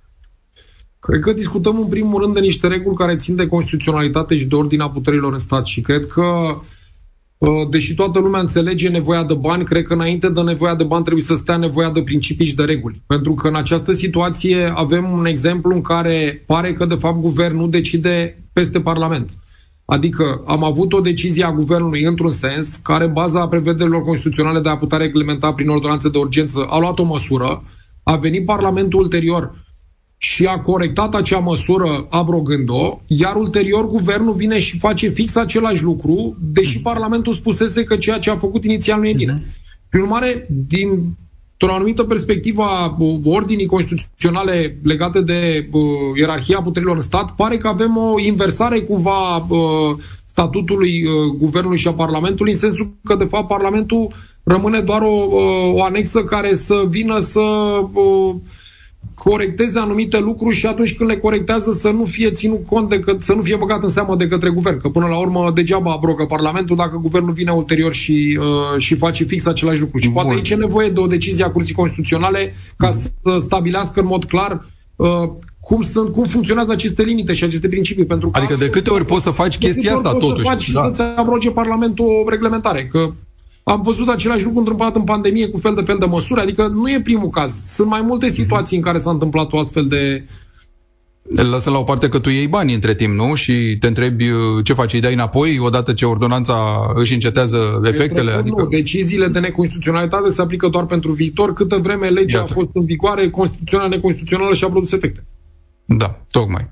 Cred 1.06 1.21
că 1.21 1.32
discutăm 1.32 1.78
în 1.80 1.87
primul 1.87 2.21
rând 2.21 2.35
de 2.35 2.40
niște 2.40 2.66
reguli 2.66 2.97
care 2.97 3.16
țin 3.16 3.37
de 3.37 3.47
constituționalitate 3.47 4.38
și 4.38 4.47
de 4.47 4.54
ordinea 4.54 4.88
puterilor 4.88 5.32
în 5.32 5.38
stat 5.38 5.66
și 5.66 5.80
cred 5.80 6.06
că 6.06 6.23
uh, 7.38 7.68
deși 7.71 7.94
toată 7.94 8.18
lumea 8.18 8.40
înțelege 8.40 8.88
nevoia 8.88 9.25
de 9.25 9.35
bani, 9.35 9.64
cred 9.64 9.85
că 9.85 9.92
înainte 9.92 10.28
de 10.28 10.40
nevoia 10.40 10.75
de 10.75 10.85
bani 10.85 11.02
trebuie 11.02 11.25
să 11.25 11.35
stea 11.35 11.56
nevoia 11.56 11.90
de 11.90 12.02
principii 12.02 12.47
și 12.47 12.54
de 12.54 12.62
reguli. 12.62 13.02
Pentru 13.06 13.35
că 13.35 13.49
în 13.49 13.54
această 13.54 13.92
situație 13.92 14.73
avem 14.75 15.11
un 15.11 15.26
exemplu 15.26 15.75
în 15.75 15.82
care 15.82 16.42
pare 16.47 16.73
că 16.73 16.85
de 16.85 16.94
fapt 16.94 17.21
guvernul 17.21 17.71
decide 17.71 18.42
peste 18.52 18.80
Parlament. 18.80 19.30
Adică 19.85 20.42
am 20.47 20.64
avut 20.64 20.92
o 20.92 21.00
decizie 21.00 21.44
a 21.44 21.52
guvernului 21.52 22.02
într-un 22.02 22.32
sens 22.32 22.76
care, 22.76 23.06
baza 23.06 23.47
prevederilor 23.47 24.02
constituționale 24.02 24.61
de 24.61 24.68
a 24.68 24.76
putea 24.76 24.99
reglementa 24.99 25.52
prin 25.52 25.68
ordonanță 25.68 26.09
de 26.09 26.18
urgență, 26.18 26.66
a 26.68 26.78
luat 26.78 26.99
o 26.99 27.04
măsură, 27.04 27.64
a 28.02 28.16
venit 28.16 28.44
Parlamentul 28.44 29.00
ulterior 29.00 29.61
și 30.25 30.45
a 30.45 30.59
corectat 30.59 31.14
acea 31.14 31.38
măsură 31.38 32.07
abrogând-o, 32.11 33.00
iar 33.07 33.37
ulterior 33.37 33.88
guvernul 33.88 34.35
vine 34.35 34.59
și 34.59 34.79
face 34.79 35.09
fix 35.09 35.37
același 35.37 35.83
lucru, 35.83 36.37
deși 36.41 36.76
mm. 36.76 36.83
Parlamentul 36.83 37.33
spusese 37.33 37.85
că 37.85 37.97
ceea 37.97 38.19
ce 38.19 38.31
a 38.31 38.37
făcut 38.37 38.64
inițial 38.64 38.99
nu 38.99 39.07
e 39.07 39.12
bine. 39.12 39.38
Mm-hmm. 39.38 39.88
Prin 39.88 40.02
urmare, 40.02 40.47
din 40.69 41.17
o 41.59 41.73
anumită 41.73 42.02
perspectivă 42.02 42.62
a 42.62 42.97
ordinii 43.25 43.67
constituționale 43.67 44.79
legate 44.83 45.21
de 45.21 45.69
uh, 45.73 45.83
ierarhia 46.19 46.62
puterilor 46.62 46.97
în 46.97 47.02
stat, 47.02 47.35
pare 47.35 47.57
că 47.57 47.69
avem 47.69 47.97
o 47.97 48.21
inversare 48.21 48.81
cumva 48.81 49.37
uh, 49.37 49.97
statutului 50.25 51.05
uh, 51.05 51.37
guvernului 51.38 51.79
și 51.79 51.88
a 51.88 51.93
Parlamentului, 51.93 52.52
în 52.52 52.59
sensul 52.59 52.93
că, 53.05 53.14
de 53.14 53.25
fapt, 53.25 53.49
Parlamentul 53.49 54.07
rămâne 54.45 54.81
doar 54.81 55.02
o, 55.02 55.26
uh, 55.29 55.75
o 55.75 55.85
anexă 55.85 56.25
care 56.25 56.55
să 56.55 56.85
vină 56.88 57.19
să 57.19 57.41
uh, 57.93 58.35
corecteze 59.14 59.78
anumite 59.78 60.18
lucruri 60.18 60.56
și 60.56 60.66
atunci 60.66 60.97
când 60.97 61.09
le 61.09 61.16
corectează 61.16 61.73
să 61.73 61.90
nu 61.90 62.04
fie 62.04 62.30
ținut 62.30 62.66
cont 62.66 62.88
de 62.88 63.00
că, 63.00 63.16
să 63.18 63.35
nu 63.35 63.42
fie 63.42 63.56
băgat 63.56 63.82
în 63.82 63.88
seamă 63.88 64.16
de 64.16 64.28
către 64.28 64.50
guvern. 64.50 64.78
Că 64.78 64.88
până 64.88 65.06
la 65.06 65.18
urmă 65.18 65.50
degeaba 65.54 65.92
abrogă 65.92 66.25
Parlamentul 66.25 66.76
dacă 66.76 66.97
guvernul 66.97 67.32
vine 67.32 67.50
ulterior 67.50 67.92
și, 67.92 68.38
uh, 68.40 68.80
și 68.80 68.94
face 68.94 69.25
fix 69.25 69.47
același 69.47 69.80
lucru. 69.80 69.99
Și 69.99 70.11
poate 70.11 70.32
aici 70.32 70.50
e 70.50 70.54
nevoie 70.54 70.90
de 70.90 71.00
o 71.00 71.06
decizie 71.06 71.44
a 71.44 71.50
Curții 71.50 71.75
Constituționale 71.75 72.54
ca 72.76 72.90
să 72.90 73.11
stabilească 73.38 74.00
în 74.00 74.06
mod 74.06 74.25
clar 74.25 74.66
uh, 74.97 75.09
cum, 75.61 75.82
sunt, 75.82 76.12
cum 76.12 76.25
funcționează 76.25 76.73
aceste 76.73 77.02
limite 77.02 77.32
și 77.32 77.44
aceste 77.44 77.68
principii. 77.68 78.06
Pentru 78.06 78.30
că 78.30 78.38
adică 78.38 78.54
de 78.54 78.71
câte 78.71 78.90
ori 78.90 79.04
poți 79.04 79.23
să 79.23 79.30
faci 79.30 79.59
chestia 79.59 79.92
asta 79.92 80.12
totuși. 80.12 80.42
Să 80.42 80.49
faci 80.49 80.71
da. 80.71 80.80
să-ți 80.82 81.02
abroge 81.16 81.50
Parlamentul 81.50 82.06
o 82.25 82.30
reglementare. 82.30 82.87
Că 82.87 83.12
am 83.62 83.83
văzut 83.83 84.09
același 84.09 84.45
lucru 84.45 84.59
întâmplat 84.59 84.97
în 84.97 85.04
pandemie 85.04 85.49
cu 85.49 85.59
fel 85.59 85.75
de 85.75 85.83
fel 85.83 85.97
de 85.99 86.07
măsuri, 86.07 86.40
adică 86.40 86.66
nu 86.66 86.90
e 86.90 87.00
primul 87.00 87.28
caz. 87.28 87.52
Sunt 87.52 87.88
mai 87.88 88.00
multe 88.00 88.26
mhm. 88.26 88.35
situații 88.35 88.76
în 88.76 88.83
care 88.83 88.99
s-a 88.99 89.11
întâmplat 89.11 89.52
o 89.52 89.59
astfel 89.59 89.87
de, 89.87 90.25
Lasă 91.23 91.71
la 91.71 91.78
o 91.78 91.83
parte 91.83 92.09
că 92.09 92.19
tu 92.19 92.28
iei 92.28 92.47
bani 92.47 92.75
între 92.75 92.95
timp, 92.95 93.14
nu? 93.14 93.35
Și 93.35 93.76
te 93.81 93.87
întrebi 93.87 94.28
uh, 94.28 94.64
ce 94.64 94.73
faci, 94.73 94.92
îi 94.92 95.00
dai 95.00 95.12
înapoi 95.12 95.59
odată 95.59 95.92
ce 95.92 96.07
ordonanța 96.07 96.54
își 96.95 97.14
încetează 97.14 97.81
efectele? 97.85 98.31
Propun, 98.31 98.38
adică... 98.40 98.62
Nu, 98.62 98.69
deciziile 98.69 99.28
de 99.28 99.38
neconstituționalitate 99.38 100.28
se 100.28 100.42
aplică 100.42 100.69
doar 100.69 100.87
pentru 100.87 101.12
viitor, 101.12 101.52
câtă 101.52 101.76
vreme 101.76 102.09
legea 102.09 102.38
Iată. 102.38 102.50
a 102.50 102.54
fost 102.54 102.71
în 102.73 102.85
vigoare, 102.85 103.31
constituțională, 103.31 103.88
neconstituțională 103.88 104.54
și 104.54 104.64
a 104.64 104.69
produs 104.69 104.92
efecte. 104.92 105.25
Da, 105.85 106.21
tocmai. 106.31 106.69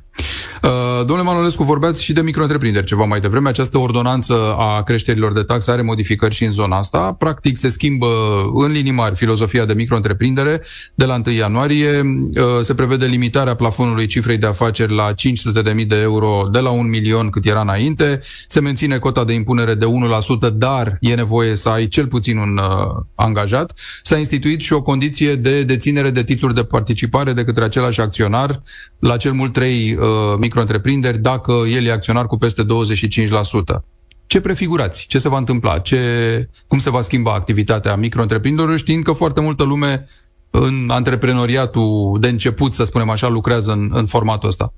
Uh, 0.63 0.71
domnule 1.07 1.23
Manolescu, 1.23 1.63
vorbeați 1.63 2.03
și 2.03 2.13
de 2.13 2.21
micro-întreprinderi 2.21 2.87
ceva 2.87 3.05
mai 3.05 3.21
devreme. 3.21 3.49
Această 3.49 3.79
ordonanță 3.79 4.55
a 4.59 4.83
creșterilor 4.83 5.33
de 5.33 5.43
taxe 5.43 5.71
are 5.71 5.83
modificări 5.83 6.35
și 6.35 6.45
în 6.45 6.51
zona 6.51 6.77
asta. 6.79 7.13
Practic 7.19 7.57
se 7.57 7.69
schimbă 7.69 8.07
în 8.55 8.73
linii 8.73 8.93
mari 8.93 9.17
filozofia 9.17 9.65
de 9.65 9.73
micro-întreprindere. 9.73 10.63
De 10.95 11.05
la 11.05 11.21
1 11.27 11.35
ianuarie 11.35 12.01
uh, 12.01 12.45
se 12.61 12.75
prevede 12.75 13.07
limitarea 13.07 13.55
plafonului 13.55 14.07
cifrei 14.07 14.37
de 14.37 14.47
afaceri 14.47 14.95
la 14.95 15.13
500.000 15.13 15.87
de 15.87 15.97
euro 15.97 16.49
de 16.53 16.59
la 16.59 16.71
1 16.71 16.83
milion 16.83 17.31
cât 17.31 17.47
era 17.47 17.61
înainte. 17.61 18.21
Se 18.47 18.61
menține 18.61 18.99
cota 18.99 19.25
de 19.25 19.33
impunere 19.33 19.75
de 19.75 19.87
1%, 20.49 20.53
dar 20.53 20.97
e 21.01 21.15
nevoie 21.15 21.57
să 21.57 21.69
ai 21.69 21.89
cel 21.89 22.07
puțin 22.07 22.39
un 22.39 22.59
uh, 22.59 23.03
angajat. 23.15 23.79
S-a 24.03 24.17
instituit 24.17 24.61
și 24.61 24.73
o 24.73 24.83
condiție 24.83 25.35
de 25.35 25.63
deținere 25.63 26.11
de 26.11 26.25
titluri 26.25 26.55
de 26.55 26.65
participare 26.65 27.33
de 27.33 27.45
către 27.45 27.65
același 27.65 28.01
acționar 28.01 28.63
la 28.99 29.17
cel 29.17 29.33
mult 29.33 29.53
trei 29.53 29.97
uh, 30.00 30.00
micro-întreprinderi 30.39 31.19
dacă 31.19 31.53
el 31.53 31.85
e 31.85 31.93
acționar 31.93 32.27
cu 32.27 32.37
peste 32.37 32.63
25%. 32.65 32.67
Ce 34.27 34.41
prefigurați? 34.41 35.07
Ce 35.07 35.19
se 35.19 35.29
va 35.29 35.39
întâmpla? 35.39 35.79
Ce, 35.79 35.99
cum 36.67 36.79
se 36.79 36.91
va 36.91 37.01
schimba 37.01 37.33
activitatea 37.33 37.97
micro-întreprinderilor 37.97 38.79
știind 38.79 39.05
că 39.05 39.13
foarte 39.13 39.41
multă 39.41 39.63
lume 39.63 40.09
în 40.51 40.89
antreprenoriatul 40.91 42.17
de 42.21 42.29
început, 42.29 42.73
să 42.73 42.85
spunem 42.85 43.11
așa, 43.11 43.29
lucrează 43.29 43.73
în, 43.73 43.91
în 43.93 44.07
formatul 44.07 44.49
ăsta? 44.49 44.73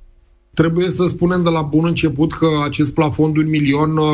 Trebuie 0.54 0.88
să 0.88 1.06
spunem 1.06 1.42
de 1.42 1.48
la 1.48 1.62
bun 1.62 1.86
început 1.86 2.32
că 2.32 2.48
acest 2.64 2.94
plafon 2.94 3.32
de 3.32 3.38
un 3.38 3.48
milion 3.48 3.96
uh, 3.96 4.06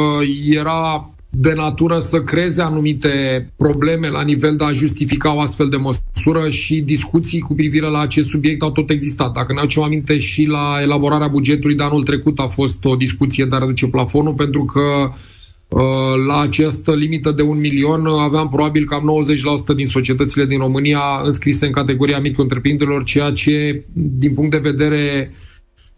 era 0.50 1.11
de 1.31 1.53
natură 1.53 1.99
să 1.99 2.23
creeze 2.23 2.63
anumite 2.63 3.47
probleme 3.57 4.09
la 4.09 4.23
nivel 4.23 4.57
de 4.57 4.65
a 4.65 4.73
justifica 4.73 5.35
o 5.35 5.41
astfel 5.41 5.69
de 5.69 5.77
măsură 5.77 6.49
și 6.49 6.81
discuții 6.81 7.41
cu 7.41 7.55
privire 7.55 7.87
la 7.87 8.01
acest 8.01 8.29
subiect 8.29 8.63
au 8.63 8.71
tot 8.71 8.91
existat. 8.91 9.33
Dacă 9.33 9.53
ne 9.53 9.59
aducem 9.59 9.83
aminte 9.83 10.19
și 10.19 10.45
la 10.45 10.79
elaborarea 10.83 11.29
bugetului 11.29 11.77
de 11.77 11.83
anul 11.83 12.03
trecut 12.03 12.39
a 12.39 12.47
fost 12.47 12.85
o 12.85 12.97
discuție 12.97 13.45
de 13.45 13.57
a 13.57 13.59
reduce 13.59 13.87
plafonul 13.87 14.33
pentru 14.33 14.65
că 14.65 14.81
uh, 15.69 16.27
la 16.27 16.41
această 16.41 16.95
limită 16.95 17.31
de 17.31 17.43
un 17.43 17.59
milion 17.59 18.07
aveam 18.07 18.49
probabil 18.49 18.85
cam 18.85 19.11
90% 19.73 19.77
din 19.77 19.87
societățile 19.87 20.45
din 20.45 20.59
România 20.59 21.21
înscrise 21.23 21.67
în 21.67 21.73
categoria 21.73 22.19
micro 22.19 22.47
ceea 23.05 23.31
ce 23.31 23.85
din 23.93 24.35
punct 24.35 24.51
de 24.51 24.71
vedere 24.71 25.31
uh, 25.31 25.47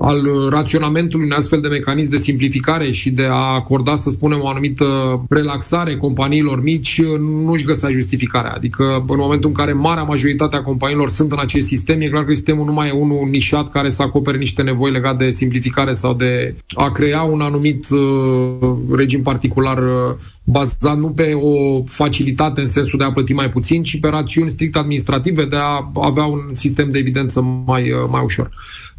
al 0.02 0.48
raționamentului 0.50 1.24
unui 1.24 1.36
astfel 1.36 1.60
de 1.60 1.68
mecanism 1.68 2.10
de 2.10 2.16
simplificare 2.16 2.90
și 2.90 3.10
de 3.10 3.24
a 3.24 3.54
acorda, 3.54 3.96
să 3.96 4.10
spunem, 4.10 4.40
o 4.42 4.48
anumită 4.48 4.84
relaxare 5.28 5.96
companiilor 5.96 6.62
mici, 6.62 7.02
nu-și 7.44 7.64
găsea 7.64 7.90
justificarea. 7.90 8.52
Adică, 8.52 9.04
în 9.08 9.16
momentul 9.16 9.48
în 9.48 9.54
care 9.54 9.72
marea 9.72 10.02
majoritate 10.02 10.56
a 10.56 10.62
companiilor 10.62 11.08
sunt 11.08 11.32
în 11.32 11.38
acest 11.38 11.66
sistem, 11.66 12.00
e 12.00 12.08
clar 12.08 12.24
că 12.24 12.34
sistemul 12.34 12.66
nu 12.66 12.72
mai 12.72 12.88
e 12.88 12.92
unul 12.92 13.28
nișat 13.30 13.70
care 13.70 13.90
să 13.90 14.02
acopere 14.02 14.38
niște 14.38 14.62
nevoi 14.62 14.90
legate 14.90 15.24
de 15.24 15.30
simplificare 15.30 15.94
sau 15.94 16.14
de 16.14 16.54
a 16.74 16.90
crea 16.90 17.22
un 17.22 17.40
anumit 17.40 17.86
uh, 17.90 18.76
regim 18.96 19.22
particular 19.22 19.78
uh, 19.78 20.16
bazat 20.44 20.98
nu 20.98 21.10
pe 21.10 21.32
o 21.32 21.82
facilitate 21.84 22.60
în 22.60 22.66
sensul 22.66 22.98
de 22.98 23.04
a 23.04 23.12
plăti 23.12 23.32
mai 23.32 23.48
puțin, 23.48 23.82
ci 23.82 24.00
pe 24.00 24.08
rațiuni 24.08 24.50
strict 24.50 24.76
administrative 24.76 25.44
de 25.44 25.56
a 25.56 25.90
avea 25.94 26.24
un 26.24 26.40
sistem 26.52 26.90
de 26.90 26.98
evidență 26.98 27.40
mai, 27.66 27.82
uh, 27.82 28.08
mai 28.10 28.22
ușor. 28.24 28.50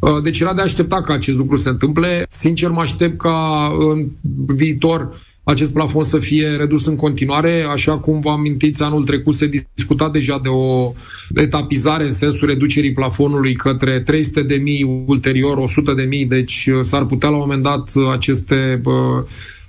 Uh, 0.02 0.22
deci 0.22 0.40
era 0.40 0.54
de 0.54 0.62
aștepta 0.62 1.00
ca 1.00 1.14
acest 1.14 1.36
lucru 1.36 1.56
se 1.56 1.68
întâmple. 1.68 2.26
Sincer, 2.30 2.70
mă 2.70 2.80
aștept 2.80 3.18
ca 3.18 3.68
în 3.78 4.06
viitor 4.46 5.20
acest 5.44 5.72
plafon 5.72 6.04
să 6.04 6.18
fie 6.18 6.48
redus 6.48 6.86
în 6.86 6.96
continuare, 6.96 7.66
așa 7.70 7.98
cum 7.98 8.20
vă 8.20 8.30
amintiți, 8.30 8.82
anul 8.82 9.04
trecut 9.04 9.34
se 9.34 9.50
discuta 9.74 10.10
deja 10.10 10.40
de 10.42 10.48
o 10.48 10.92
etapizare 11.34 12.04
în 12.04 12.10
sensul 12.10 12.48
reducerii 12.48 12.92
plafonului 12.92 13.54
către 13.54 14.00
300 14.00 14.42
de 14.42 14.54
mii, 14.54 15.04
ulterior 15.06 15.58
100 15.58 15.92
de 15.92 16.02
mii, 16.02 16.26
deci 16.26 16.68
uh, 16.72 16.80
s-ar 16.80 17.04
putea 17.04 17.28
la 17.28 17.34
un 17.34 17.40
moment 17.40 17.62
dat 17.62 17.92
aceste 18.12 18.80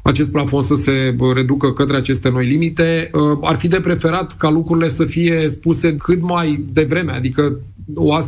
acest 0.04 0.32
plafon 0.32 0.62
să 0.62 0.76
se 0.76 1.16
reducă 1.34 1.74
către 1.74 1.98
aceste 1.98 2.30
noi 2.30 2.46
limite. 2.46 3.10
Uh, 3.14 3.38
ar 3.42 3.56
fi 3.56 3.68
de 3.68 3.80
preferat 3.80 4.38
ca 4.38 4.50
lucrurile 4.50 4.88
să 4.88 5.06
fie 5.06 5.48
spuse 5.48 5.96
cât 5.96 6.22
mai 6.22 6.66
devreme, 6.74 7.12
adică 7.12 7.60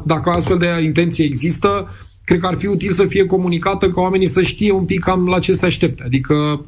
dacă 0.06 0.30
astfel 0.30 0.58
de 0.58 0.68
intenție 0.84 1.26
există, 1.26 1.90
cred 2.24 2.40
că 2.40 2.48
ar 2.48 2.56
fi 2.56 2.68
util 2.68 2.92
să 2.92 3.06
fie 3.06 3.26
comunicată 3.26 3.90
ca 3.90 4.02
oamenii 4.02 4.28
să 4.28 4.42
știe 4.42 4.72
un 4.72 4.86
pic 4.86 5.00
cam 5.00 5.28
la 5.28 5.40
ce 5.40 5.54
se 5.54 5.66
aștepte. 5.66 6.04
Adică 6.06 6.66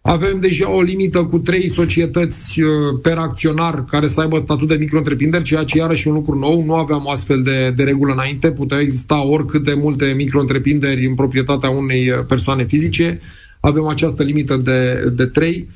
avem 0.00 0.40
deja 0.40 0.70
o 0.70 0.82
limită 0.82 1.24
cu 1.24 1.38
trei 1.38 1.68
societăți 1.68 2.60
uh, 2.60 2.68
per 3.02 3.18
acționar 3.18 3.84
care 3.84 4.06
să 4.06 4.20
aibă 4.20 4.38
statut 4.38 4.68
de 4.68 4.74
micro-întreprinderi, 4.74 5.42
ceea 5.42 5.64
ce 5.64 5.78
iarăși 5.78 6.08
un 6.08 6.14
lucru 6.14 6.38
nou. 6.38 6.64
Nu 6.64 6.74
aveam 6.74 7.04
o 7.04 7.10
astfel 7.10 7.42
de, 7.42 7.72
de 7.76 7.82
regulă 7.82 8.12
înainte. 8.12 8.50
Puteau 8.50 8.80
exista 8.80 9.24
oricâte 9.26 9.74
multe 9.74 10.06
micro-întreprinderi 10.16 11.06
în 11.06 11.14
proprietatea 11.14 11.70
unei 11.70 12.10
uh, 12.10 12.24
persoane 12.28 12.64
fizice 12.64 13.20
avem 13.64 13.86
această 13.86 14.22
limită 14.22 14.56
de, 14.56 15.10
de 15.16 15.26
3. 15.26 15.68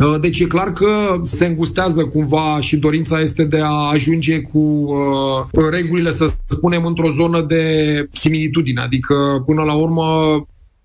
Uh, 0.00 0.20
deci 0.20 0.38
e 0.38 0.44
clar 0.44 0.72
că 0.72 1.20
se 1.22 1.46
îngustează 1.46 2.04
cumva 2.04 2.60
și 2.60 2.76
dorința 2.76 3.20
este 3.20 3.44
de 3.44 3.60
a 3.60 3.90
ajunge 3.92 4.40
cu 4.40 4.58
uh, 4.58 5.68
regulile, 5.70 6.10
să 6.10 6.32
spunem, 6.46 6.84
într-o 6.84 7.10
zonă 7.10 7.42
de 7.42 7.62
similitudine. 8.12 8.80
Adică, 8.80 9.42
până 9.46 9.62
la 9.62 9.74
urmă, 9.74 10.06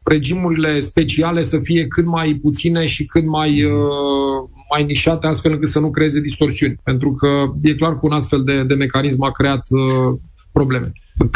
regimurile 0.03 0.79
speciale 0.79 1.41
să 1.41 1.59
fie 1.59 1.87
cât 1.87 2.05
mai 2.05 2.39
puține 2.41 2.85
și 2.85 3.05
cât 3.05 3.25
mai, 3.25 3.63
uh, 3.63 4.49
mai 4.73 4.83
nișate, 4.83 5.27
astfel 5.27 5.51
încât 5.51 5.67
să 5.67 5.79
nu 5.79 5.91
creeze 5.91 6.19
distorsiuni. 6.19 6.79
Pentru 6.83 7.11
că 7.11 7.27
e 7.61 7.73
clar 7.73 7.91
că 7.91 7.99
un 8.01 8.11
astfel 8.11 8.43
de, 8.43 8.63
de 8.63 8.73
mecanism 8.73 9.23
a 9.23 9.31
creat 9.31 9.67
uh, 9.69 10.19
probleme. 10.51 10.91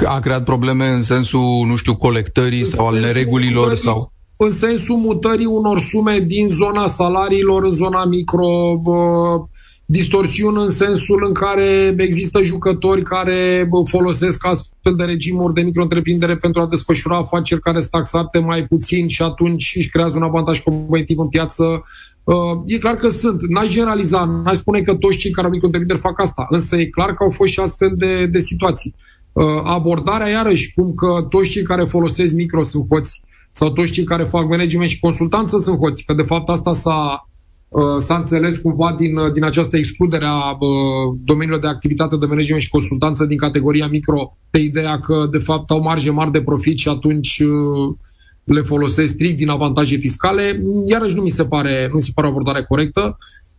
A 0.06 0.20
creat 0.20 0.44
probleme 0.44 0.88
în 0.88 1.02
sensul, 1.02 1.66
nu 1.68 1.76
știu, 1.76 1.96
colectării 1.96 2.60
în 2.60 2.66
sau 2.66 2.88
al 2.88 3.00
neregulilor? 3.00 3.74
sau 3.74 4.14
în 4.38 4.50
sensul 4.50 4.96
mutării 4.96 5.46
unor 5.46 5.80
sume 5.80 6.20
din 6.28 6.48
zona 6.48 6.86
salariilor 6.86 7.64
în 7.64 7.72
zona 7.72 8.06
micro, 8.06 8.78
bă, 8.82 9.38
distorsiuni 9.86 10.62
în 10.62 10.70
sensul 10.70 11.24
în 11.28 11.34
care 11.34 11.96
există 11.98 12.42
jucători 12.42 13.02
care 13.02 13.68
bă, 13.70 13.82
folosesc 13.86 14.46
astfel 14.46 14.96
de 14.96 15.04
regimuri 15.04 15.54
de 15.54 15.62
micro 15.62 15.88
pentru 16.42 16.62
a 16.62 16.68
desfășura 16.68 17.18
afaceri 17.18 17.62
care 17.62 17.80
sunt 17.80 17.92
taxate 17.92 18.40
mai 18.40 18.66
puțin 18.66 19.08
și 19.08 19.22
atunci 19.22 19.74
își 19.76 19.90
creează 19.90 20.18
un 20.18 20.24
avantaj 20.24 20.60
competitiv 20.60 21.20
în 21.20 21.30
piață. 21.30 21.84
E 22.66 22.78
clar 22.78 22.96
că 22.96 23.08
sunt. 23.08 23.42
N-aș 23.48 23.72
generaliza, 23.72 24.42
n-aș 24.44 24.56
spune 24.56 24.82
că 24.82 24.96
toți 24.96 25.18
cei 25.18 25.32
care 25.32 25.48
au 25.48 25.54
micro 25.54 25.98
fac 25.98 26.20
asta, 26.20 26.46
însă 26.50 26.76
e 26.76 26.86
clar 26.86 27.14
că 27.14 27.24
au 27.24 27.30
fost 27.30 27.52
și 27.52 27.60
astfel 27.60 27.94
de, 27.96 28.26
de 28.26 28.40
situații. 28.40 28.96
Abordarea, 29.64 30.28
iarăși, 30.28 30.74
cum 30.74 30.94
că 30.94 31.26
toți 31.30 31.50
cei 31.50 31.64
care 31.64 31.84
folosesc 31.84 32.34
micro 32.34 32.64
sunt 32.64 32.86
hoți, 32.90 33.24
sau 33.58 33.70
toți 33.70 33.92
cei 33.92 34.04
care 34.04 34.24
fac 34.24 34.48
management 34.50 34.90
și 34.90 35.00
consultanță 35.00 35.58
sunt 35.58 35.78
hoți, 35.78 36.06
că 36.06 36.14
de 36.14 36.22
fapt 36.22 36.50
asta 36.50 36.74
s-a, 36.74 37.30
uh, 37.70 37.96
s-a 37.98 38.16
înțeles 38.16 38.58
cumva 38.58 38.96
din, 38.98 39.18
uh, 39.18 39.32
din 39.32 39.44
această 39.44 39.78
excludere 39.78 40.26
a 40.26 40.50
uh, 40.50 41.18
domeniilor 41.24 41.60
de 41.60 41.68
activitate 41.68 42.16
de 42.18 42.26
management 42.26 42.62
și 42.62 42.70
consultanță 42.70 43.26
din 43.26 43.38
categoria 43.38 43.88
micro, 43.88 44.38
pe 44.50 44.60
ideea 44.60 45.00
că 45.00 45.28
de 45.32 45.38
fapt 45.38 45.72
au 45.72 45.82
marge 45.82 46.12
mari 46.12 46.32
de 46.32 46.42
profit 46.42 46.78
și 46.78 46.88
atunci 46.88 47.44
le 48.44 48.62
folosesc 48.62 49.14
strict 49.14 49.38
din 49.38 49.50
avantaje 49.50 49.96
fiscale, 49.98 50.62
iarăși 50.86 51.16
nu 51.16 51.22
mi 51.22 51.30
se 51.30 51.46
pare, 51.46 51.88
nu 51.90 51.96
mi 51.96 52.02
se 52.02 52.12
pare 52.14 52.28
o 52.28 52.30
abordare 52.30 52.64
corectă. 52.64 53.18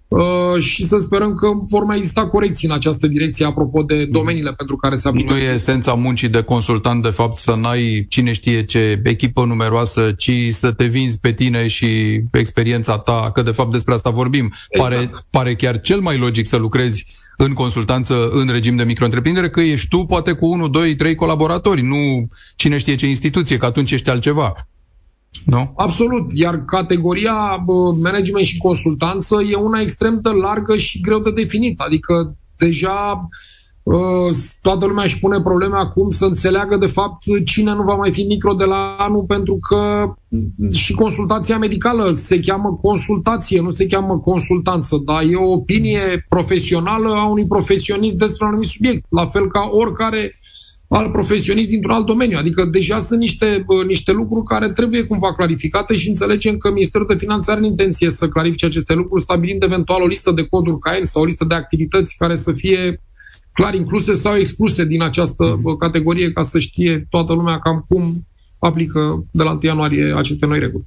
Uh, 0.08 0.60
și 0.60 0.86
să 0.86 0.98
sperăm 0.98 1.34
că 1.34 1.48
vor 1.68 1.84
mai 1.84 1.96
exista 1.96 2.26
corecții 2.26 2.68
în 2.68 2.74
această 2.74 3.06
direcție 3.06 3.46
apropo 3.46 3.82
de 3.82 4.04
domeniile 4.04 4.48
mm. 4.48 4.54
pentru 4.56 4.76
care 4.76 4.96
se 4.96 5.08
aplică. 5.08 5.32
Nu 5.32 5.38
e 5.38 5.52
esența 5.52 5.94
muncii 5.94 6.28
de 6.28 6.42
consultant, 6.42 7.02
de 7.02 7.08
fapt, 7.08 7.36
să 7.36 7.54
n-ai 7.54 8.06
cine 8.08 8.32
știe 8.32 8.64
ce 8.64 9.00
echipă 9.04 9.44
numeroasă, 9.44 10.12
ci 10.16 10.32
să 10.50 10.72
te 10.72 10.84
vinzi 10.84 11.20
pe 11.20 11.32
tine 11.32 11.66
și 11.66 12.20
experiența 12.32 12.98
ta, 12.98 13.30
că 13.34 13.42
de 13.42 13.50
fapt 13.50 13.72
despre 13.72 13.94
asta 13.94 14.10
vorbim. 14.10 14.44
Exact. 14.44 14.94
Pare, 14.94 15.10
pare 15.30 15.54
chiar 15.54 15.80
cel 15.80 16.00
mai 16.00 16.18
logic 16.18 16.46
să 16.46 16.56
lucrezi 16.56 17.06
în 17.36 17.52
consultanță 17.52 18.28
în 18.28 18.48
regim 18.48 18.76
de 18.76 18.84
micro-întreprindere, 18.84 19.50
că 19.50 19.60
ești 19.60 19.88
tu 19.88 19.98
poate 19.98 20.32
cu 20.32 20.46
1, 20.46 20.68
2, 20.68 20.94
3 20.94 21.14
colaboratori, 21.14 21.82
nu 21.82 22.28
cine 22.56 22.78
știe 22.78 22.94
ce 22.94 23.06
instituție, 23.06 23.56
că 23.56 23.66
atunci 23.66 23.90
ești 23.90 24.10
altceva. 24.10 24.54
Nu? 25.44 25.72
Absolut. 25.76 26.32
Iar 26.32 26.64
categoria 26.64 27.64
management 28.02 28.44
și 28.44 28.58
consultanță 28.58 29.36
e 29.50 29.54
una 29.54 29.80
extrem 29.80 30.18
de 30.22 30.30
largă 30.30 30.76
și 30.76 31.00
greu 31.00 31.18
de 31.18 31.30
definit. 31.30 31.80
Adică 31.80 32.36
deja 32.56 33.28
toată 34.60 34.86
lumea 34.86 35.04
își 35.04 35.18
pune 35.18 35.40
probleme 35.40 35.76
acum 35.76 36.10
să 36.10 36.24
înțeleagă 36.24 36.76
de 36.76 36.86
fapt 36.86 37.22
cine 37.44 37.74
nu 37.74 37.82
va 37.82 37.94
mai 37.94 38.12
fi 38.12 38.22
micro 38.22 38.52
de 38.52 38.64
la 38.64 38.96
anul 38.98 39.24
pentru 39.24 39.58
că 39.68 40.12
și 40.72 40.92
consultația 40.92 41.58
medicală 41.58 42.10
se 42.10 42.40
cheamă 42.40 42.78
consultație, 42.82 43.60
nu 43.60 43.70
se 43.70 43.86
cheamă 43.86 44.18
consultanță, 44.18 45.02
dar 45.04 45.22
e 45.22 45.34
o 45.34 45.52
opinie 45.52 46.26
profesională 46.28 47.08
a 47.08 47.26
unui 47.26 47.46
profesionist 47.46 48.16
despre 48.16 48.44
un 48.44 48.50
anumit 48.50 48.68
subiect, 48.68 49.04
la 49.08 49.26
fel 49.26 49.48
ca 49.48 49.68
oricare 49.72 50.36
al 50.88 51.10
profesionist 51.10 51.70
dintr-un 51.70 51.94
alt 51.94 52.06
domeniu. 52.06 52.38
Adică 52.38 52.64
deja 52.64 52.98
sunt 52.98 53.20
niște, 53.20 53.64
niște 53.86 54.12
lucruri 54.12 54.44
care 54.44 54.72
trebuie 54.72 55.02
cumva 55.02 55.34
clarificate 55.34 55.96
și 55.96 56.08
înțelegem 56.08 56.56
că 56.56 56.72
Ministerul 56.72 57.06
de 57.06 57.16
Finanțe 57.16 57.50
are 57.50 57.60
în 57.60 57.66
intenție 57.66 58.10
să 58.10 58.28
clarifice 58.28 58.66
aceste 58.66 58.94
lucruri, 58.94 59.22
stabilind 59.22 59.62
eventual 59.62 60.02
o 60.02 60.06
listă 60.06 60.30
de 60.30 60.46
coduri 60.46 60.78
CAEN 60.78 61.04
sau 61.04 61.22
o 61.22 61.24
listă 61.24 61.44
de 61.44 61.54
activități 61.54 62.16
care 62.18 62.36
să 62.36 62.52
fie 62.52 63.00
clar 63.52 63.74
incluse 63.74 64.14
sau 64.14 64.36
excluse 64.36 64.84
din 64.84 65.02
această 65.02 65.60
mm. 65.62 65.76
categorie 65.76 66.32
ca 66.32 66.42
să 66.42 66.58
știe 66.58 67.06
toată 67.10 67.32
lumea 67.32 67.58
cam 67.58 67.84
cum 67.88 68.26
aplică 68.58 69.26
de 69.30 69.42
la 69.42 69.50
1 69.50 69.58
ianuarie 69.62 70.14
aceste 70.16 70.46
noi 70.46 70.58
reguli. 70.58 70.84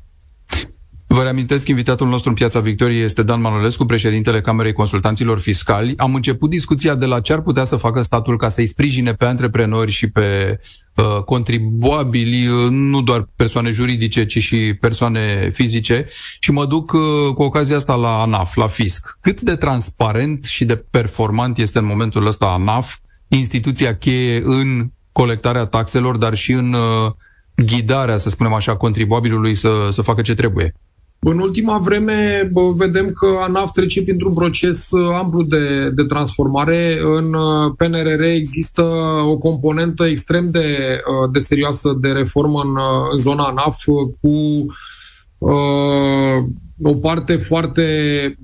Vă 1.11 1.21
reamintesc, 1.21 1.67
invitatul 1.67 2.07
nostru 2.07 2.29
în 2.29 2.35
Piața 2.35 2.59
Victoriei 2.59 3.03
este 3.03 3.23
Dan 3.23 3.41
Manolescu, 3.41 3.85
președintele 3.85 4.41
Camerei 4.41 4.73
Consultanților 4.73 5.39
Fiscali. 5.39 5.93
Am 5.97 6.15
început 6.15 6.49
discuția 6.49 6.95
de 6.95 7.05
la 7.05 7.19
ce 7.19 7.33
ar 7.33 7.41
putea 7.41 7.63
să 7.63 7.75
facă 7.75 8.01
statul 8.01 8.37
ca 8.37 8.49
să-i 8.49 8.67
sprijine 8.67 9.13
pe 9.13 9.25
antreprenori 9.25 9.91
și 9.91 10.09
pe 10.09 10.59
uh, 10.95 11.23
contribuabili, 11.23 12.47
uh, 12.47 12.69
nu 12.69 13.01
doar 13.01 13.29
persoane 13.35 13.69
juridice, 13.69 14.25
ci 14.25 14.37
și 14.37 14.73
persoane 14.79 15.49
fizice 15.53 16.07
și 16.39 16.51
mă 16.51 16.65
duc 16.65 16.91
uh, 16.91 17.33
cu 17.33 17.43
ocazia 17.43 17.75
asta 17.75 17.95
la 17.95 18.21
ANAF, 18.21 18.55
la 18.55 18.67
FISC. 18.67 19.17
Cât 19.21 19.41
de 19.41 19.55
transparent 19.55 20.45
și 20.45 20.65
de 20.65 20.75
performant 20.75 21.57
este 21.57 21.79
în 21.79 21.85
momentul 21.85 22.25
ăsta 22.25 22.45
ANAF, 22.45 22.97
instituția 23.27 23.95
cheie 23.95 24.41
în 24.45 24.91
colectarea 25.11 25.65
taxelor, 25.65 26.17
dar 26.17 26.35
și 26.35 26.51
în 26.51 26.73
uh, 26.73 27.11
ghidarea, 27.55 28.17
să 28.17 28.29
spunem 28.29 28.53
așa, 28.53 28.75
contribuabilului 28.75 29.55
să, 29.55 29.87
să 29.89 30.01
facă 30.01 30.21
ce 30.21 30.35
trebuie? 30.35 30.73
În 31.21 31.39
ultima 31.39 31.77
vreme 31.77 32.49
bă, 32.51 32.71
vedem 32.75 33.11
că 33.11 33.27
ANAF 33.41 33.71
trece 33.71 34.03
printr-un 34.03 34.33
proces 34.33 34.91
uh, 34.91 35.15
amplu 35.15 35.43
de, 35.43 35.89
de 35.89 36.03
transformare. 36.03 36.99
În 37.01 37.33
uh, 37.33 37.71
PNRR 37.77 38.21
există 38.21 38.81
o 39.25 39.37
componentă 39.37 40.05
extrem 40.05 40.51
de, 40.51 40.99
uh, 41.23 41.29
de 41.31 41.39
serioasă 41.39 41.97
de 42.01 42.07
reformă 42.07 42.61
în, 42.61 42.75
în 43.11 43.17
zona 43.17 43.43
ANAF 43.43 43.83
cu 44.21 44.65
uh, 45.37 46.43
o 46.81 46.95
parte 46.95 47.35
foarte 47.35 47.83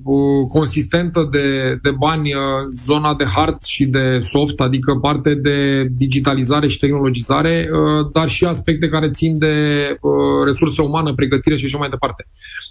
uh, 0.04 0.48
consistentă 0.48 1.28
de, 1.32 1.80
de 1.82 1.92
bani 1.92 2.34
uh, 2.34 2.42
zona 2.86 3.16
de 3.16 3.24
hard 3.24 3.64
și 3.64 3.86
de 3.86 4.20
soft, 4.22 4.60
adică 4.60 4.96
parte 4.96 5.36
de 5.36 5.88
digitalizare 5.92 6.68
și 6.68 6.80
tehnologizare, 6.80 7.70
uh, 7.72 8.10
dar 8.12 8.30
și 8.30 8.46
aspecte 8.46 8.90
care 8.90 9.10
țin 9.10 9.38
de 9.38 9.54
uh, 10.02 10.46
resurse 10.46 10.82
umană, 10.82 11.14
pregătire 11.14 11.56
și 11.56 11.66
așa 11.66 11.78
mai 11.78 11.90
departe. 11.90 12.28
Uh, 12.28 12.65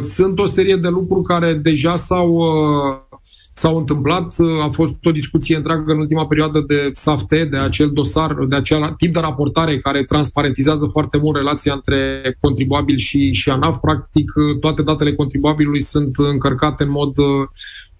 sunt 0.00 0.38
o 0.38 0.44
serie 0.44 0.76
de 0.76 0.88
lucruri 0.88 1.24
care 1.24 1.54
deja 1.54 1.96
s-au 1.96 2.28
uh, 2.28 3.18
s-au 3.52 3.76
întâmplat. 3.76 4.36
A 4.62 4.68
fost 4.72 4.94
o 5.02 5.10
discuție 5.10 5.56
întreagă 5.56 5.92
în 5.92 5.98
ultima 5.98 6.26
perioadă 6.26 6.64
de 6.66 6.90
SAFTE, 6.92 7.44
de 7.44 7.56
acel 7.56 7.90
dosar, 7.90 8.34
de 8.48 8.56
acel 8.56 8.94
tip 8.96 9.12
de 9.12 9.20
raportare 9.20 9.78
care 9.78 10.04
transparentizează 10.04 10.86
foarte 10.86 11.18
mult 11.18 11.36
relația 11.36 11.72
între 11.72 12.36
contribuabil 12.40 12.96
și, 12.96 13.32
și 13.32 13.50
ANAF. 13.50 13.78
Practic, 13.80 14.32
toate 14.60 14.82
datele 14.82 15.14
contribuabilului 15.14 15.82
sunt 15.82 16.16
încărcate 16.16 16.82
în 16.82 16.90
mod 16.90 17.18
uh, 17.18 17.48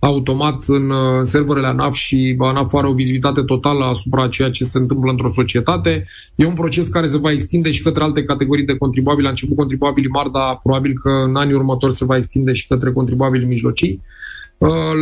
automat 0.01 0.65
în 0.67 0.91
uh, 0.91 1.21
serverele 1.23 1.67
ANAF 1.67 1.95
și 1.95 2.37
ANAF 2.39 2.75
are 2.75 2.87
o 2.87 2.93
vizibilitate 2.93 3.43
totală 3.43 3.85
asupra 3.85 4.29
ceea 4.29 4.51
ce 4.51 4.65
se 4.65 4.79
întâmplă 4.79 5.11
într-o 5.11 5.31
societate. 5.31 6.07
E 6.35 6.47
un 6.47 6.55
proces 6.55 6.89
care 6.89 7.07
se 7.07 7.19
va 7.19 7.31
extinde 7.31 7.71
și 7.71 7.83
către 7.83 8.03
alte 8.03 8.23
categorii 8.23 8.65
de 8.65 8.77
contribuabili. 8.77 9.27
A 9.27 9.31
început 9.31 9.57
contribuabilii 9.57 10.11
mari, 10.11 10.33
dar 10.33 10.59
probabil 10.63 10.93
că 11.03 11.11
în 11.11 11.37
anii 11.37 11.55
următori 11.55 11.95
se 11.95 12.05
va 12.05 12.17
extinde 12.17 12.53
și 12.53 12.67
către 12.67 12.93
contribuabili 12.93 13.45
mijlocii. 13.45 14.01
Uh, 14.03 14.30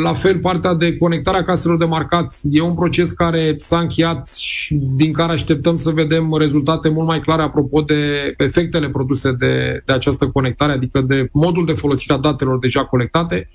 la 0.03 0.15
fel, 0.15 0.39
partea 0.39 0.75
de 0.75 0.97
conectarea 0.97 1.43
caselor 1.43 1.77
de 1.79 1.85
marcat 1.85 2.39
e 2.51 2.61
un 2.61 2.75
proces 2.75 3.13
care 3.13 3.55
s-a 3.57 3.79
încheiat 3.79 4.31
și 4.31 4.75
din 4.75 5.13
care 5.13 5.33
așteptăm 5.33 5.77
să 5.77 5.91
vedem 5.91 6.37
rezultate 6.39 6.89
mult 6.89 7.07
mai 7.07 7.21
clare 7.21 7.43
apropo 7.43 7.81
de 7.81 8.35
efectele 8.37 8.89
produse 8.89 9.33
de, 9.33 9.83
de 9.85 9.93
această 9.93 10.27
conectare, 10.27 10.73
adică 10.73 11.01
de 11.01 11.29
modul 11.33 11.67
de 11.67 11.73
folosire 11.73 12.15
a 12.15 12.19
datelor 12.19 12.59
deja 12.59 12.85
colectate. 12.85 13.49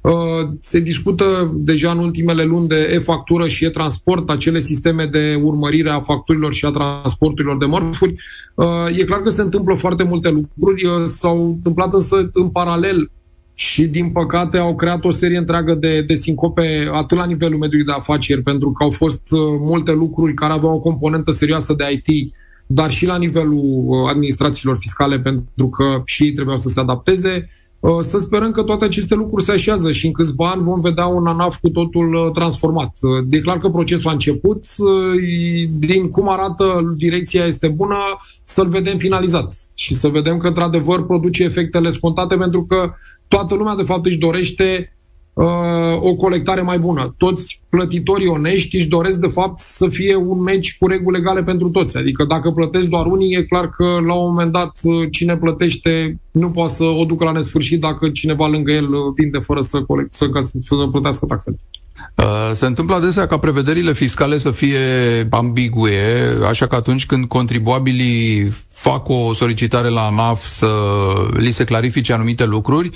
Uh, 0.00 0.12
se 0.60 0.80
discută 0.80 1.52
deja 1.54 1.90
în 1.90 1.98
ultimele 1.98 2.44
luni 2.44 2.68
de 2.68 2.88
e-factură 2.92 3.48
și 3.48 3.64
e-transport, 3.64 4.30
acele 4.30 4.58
sisteme 4.58 5.06
de 5.06 5.40
urmărire 5.42 5.90
a 5.90 6.00
facturilor 6.00 6.52
și 6.52 6.64
a 6.64 6.70
transporturilor 6.70 7.58
de 7.58 7.64
mărfuri. 7.64 8.14
Uh, 8.54 8.66
e 8.98 9.04
clar 9.04 9.20
că 9.20 9.28
se 9.28 9.42
întâmplă 9.42 9.74
foarte 9.74 10.02
multe 10.02 10.30
lucruri, 10.30 10.82
s-au 11.04 11.46
întâmplat 11.46 11.94
însă 11.94 12.30
în 12.32 12.48
paralel 12.48 13.10
și, 13.60 13.86
din 13.86 14.10
păcate, 14.10 14.58
au 14.58 14.74
creat 14.74 15.04
o 15.04 15.10
serie 15.10 15.38
întreagă 15.38 15.74
de, 15.74 16.02
de 16.06 16.14
sincope 16.14 16.90
atât 16.92 17.18
la 17.18 17.24
nivelul 17.24 17.58
mediului 17.58 17.86
de 17.86 17.92
afaceri, 17.92 18.42
pentru 18.42 18.72
că 18.72 18.82
au 18.82 18.90
fost 18.90 19.22
uh, 19.30 19.40
multe 19.60 19.92
lucruri 19.92 20.34
care 20.34 20.52
aveau 20.52 20.74
o 20.74 20.78
componentă 20.78 21.30
serioasă 21.30 21.74
de 21.74 21.84
IT, 22.04 22.34
dar 22.66 22.90
și 22.90 23.06
la 23.06 23.16
nivelul 23.16 23.82
uh, 23.86 24.08
administrațiilor 24.08 24.76
fiscale, 24.80 25.18
pentru 25.18 25.68
că 25.68 26.02
și 26.04 26.24
ei 26.24 26.32
trebuiau 26.32 26.58
să 26.58 26.68
se 26.68 26.80
adapteze. 26.80 27.48
Uh, 27.80 27.98
să 28.00 28.18
sperăm 28.18 28.50
că 28.50 28.62
toate 28.62 28.84
aceste 28.84 29.14
lucruri 29.14 29.44
se 29.44 29.52
așează 29.52 29.92
și 29.92 30.06
în 30.06 30.12
câțiva 30.12 30.50
ani 30.50 30.62
vom 30.62 30.80
vedea 30.80 31.06
un 31.06 31.26
ANAF 31.26 31.58
cu 31.60 31.68
totul 31.68 32.30
transformat. 32.34 32.98
E 33.30 33.40
clar 33.40 33.58
că 33.58 33.68
procesul 33.68 34.10
a 34.10 34.12
început, 34.12 34.64
din 35.78 36.08
cum 36.10 36.28
arată 36.28 36.94
direcția 36.96 37.44
este 37.44 37.68
bună, 37.68 37.96
să-l 38.44 38.68
vedem 38.68 38.98
finalizat 38.98 39.56
și 39.74 39.94
să 39.94 40.08
vedem 40.08 40.38
că 40.38 40.46
într-adevăr 40.46 41.06
produce 41.06 41.44
efectele 41.44 41.90
scontate 41.90 42.36
pentru 42.36 42.64
că 42.64 42.92
toată 43.28 43.54
lumea 43.54 43.74
de 43.74 43.82
fapt 43.82 44.06
își 44.06 44.18
dorește 44.18 44.92
uh, 45.32 46.00
o 46.00 46.14
colectare 46.14 46.60
mai 46.60 46.78
bună. 46.78 47.14
Toți 47.16 47.60
plătitorii 47.68 48.26
onești 48.26 48.76
își 48.76 48.88
doresc 48.88 49.18
de 49.18 49.26
fapt 49.26 49.60
să 49.60 49.88
fie 49.88 50.14
un 50.14 50.42
meci 50.42 50.76
cu 50.78 50.86
reguli 50.86 51.16
legale 51.16 51.42
pentru 51.42 51.68
toți. 51.68 51.96
Adică 51.96 52.24
dacă 52.24 52.50
plătesc 52.50 52.88
doar 52.88 53.06
unii, 53.06 53.34
e 53.34 53.42
clar 53.42 53.70
că 53.70 53.84
la 53.84 54.14
un 54.14 54.28
moment 54.28 54.52
dat 54.52 54.78
uh, 54.82 55.08
cine 55.10 55.36
plătește 55.36 56.20
nu 56.30 56.50
poate 56.50 56.72
să 56.72 56.84
o 56.84 57.04
ducă 57.04 57.24
la 57.24 57.32
nesfârșit 57.32 57.80
dacă 57.80 58.08
cineva 58.08 58.46
lângă 58.46 58.72
el 58.72 58.92
uh, 58.92 59.12
vinde 59.14 59.38
fără 59.38 59.60
să, 59.60 59.82
colect, 59.82 60.14
să, 60.14 60.28
să 60.40 60.74
plătească 60.90 61.26
taxele. 61.26 61.58
Uh, 62.14 62.50
se 62.52 62.66
întâmplă 62.66 62.94
adesea 62.94 63.26
ca 63.26 63.38
prevederile 63.38 63.92
fiscale 63.92 64.38
să 64.38 64.50
fie 64.50 64.78
ambigue, 65.30 66.00
așa 66.48 66.66
că 66.66 66.74
atunci 66.74 67.06
când 67.06 67.24
contribuabilii 67.24 68.52
fac 68.78 69.08
o 69.08 69.32
solicitare 69.32 69.88
la 69.88 70.06
ANAF 70.06 70.44
să 70.44 70.68
li 71.32 71.50
se 71.50 71.64
clarifice 71.64 72.12
anumite 72.12 72.44
lucruri, 72.44 72.90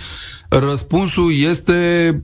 Răspunsul 0.60 1.32
este 1.34 1.72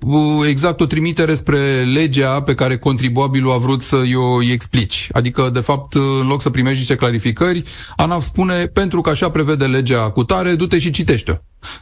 uh, 0.06 0.46
exact 0.48 0.80
o 0.80 0.86
trimitere 0.86 1.34
spre 1.34 1.82
legea 1.94 2.42
pe 2.42 2.54
care 2.54 2.78
contribuabilul 2.78 3.52
a 3.52 3.56
vrut 3.56 3.82
să 3.82 3.96
o 4.14 4.42
explici. 4.42 5.08
Adică, 5.12 5.50
de 5.52 5.60
fapt, 5.60 5.94
în 5.94 6.26
loc 6.26 6.40
să 6.40 6.50
primești 6.50 6.78
niște 6.78 6.94
clarificări, 6.94 7.62
ANAF 7.96 8.22
spune, 8.22 8.66
pentru 8.66 9.00
că 9.00 9.10
așa 9.10 9.30
prevede 9.30 9.66
legea 9.66 10.10
cu 10.10 10.24
tare, 10.24 10.54
du-te 10.54 10.78
și 10.78 10.90
citește-o. 10.90 11.34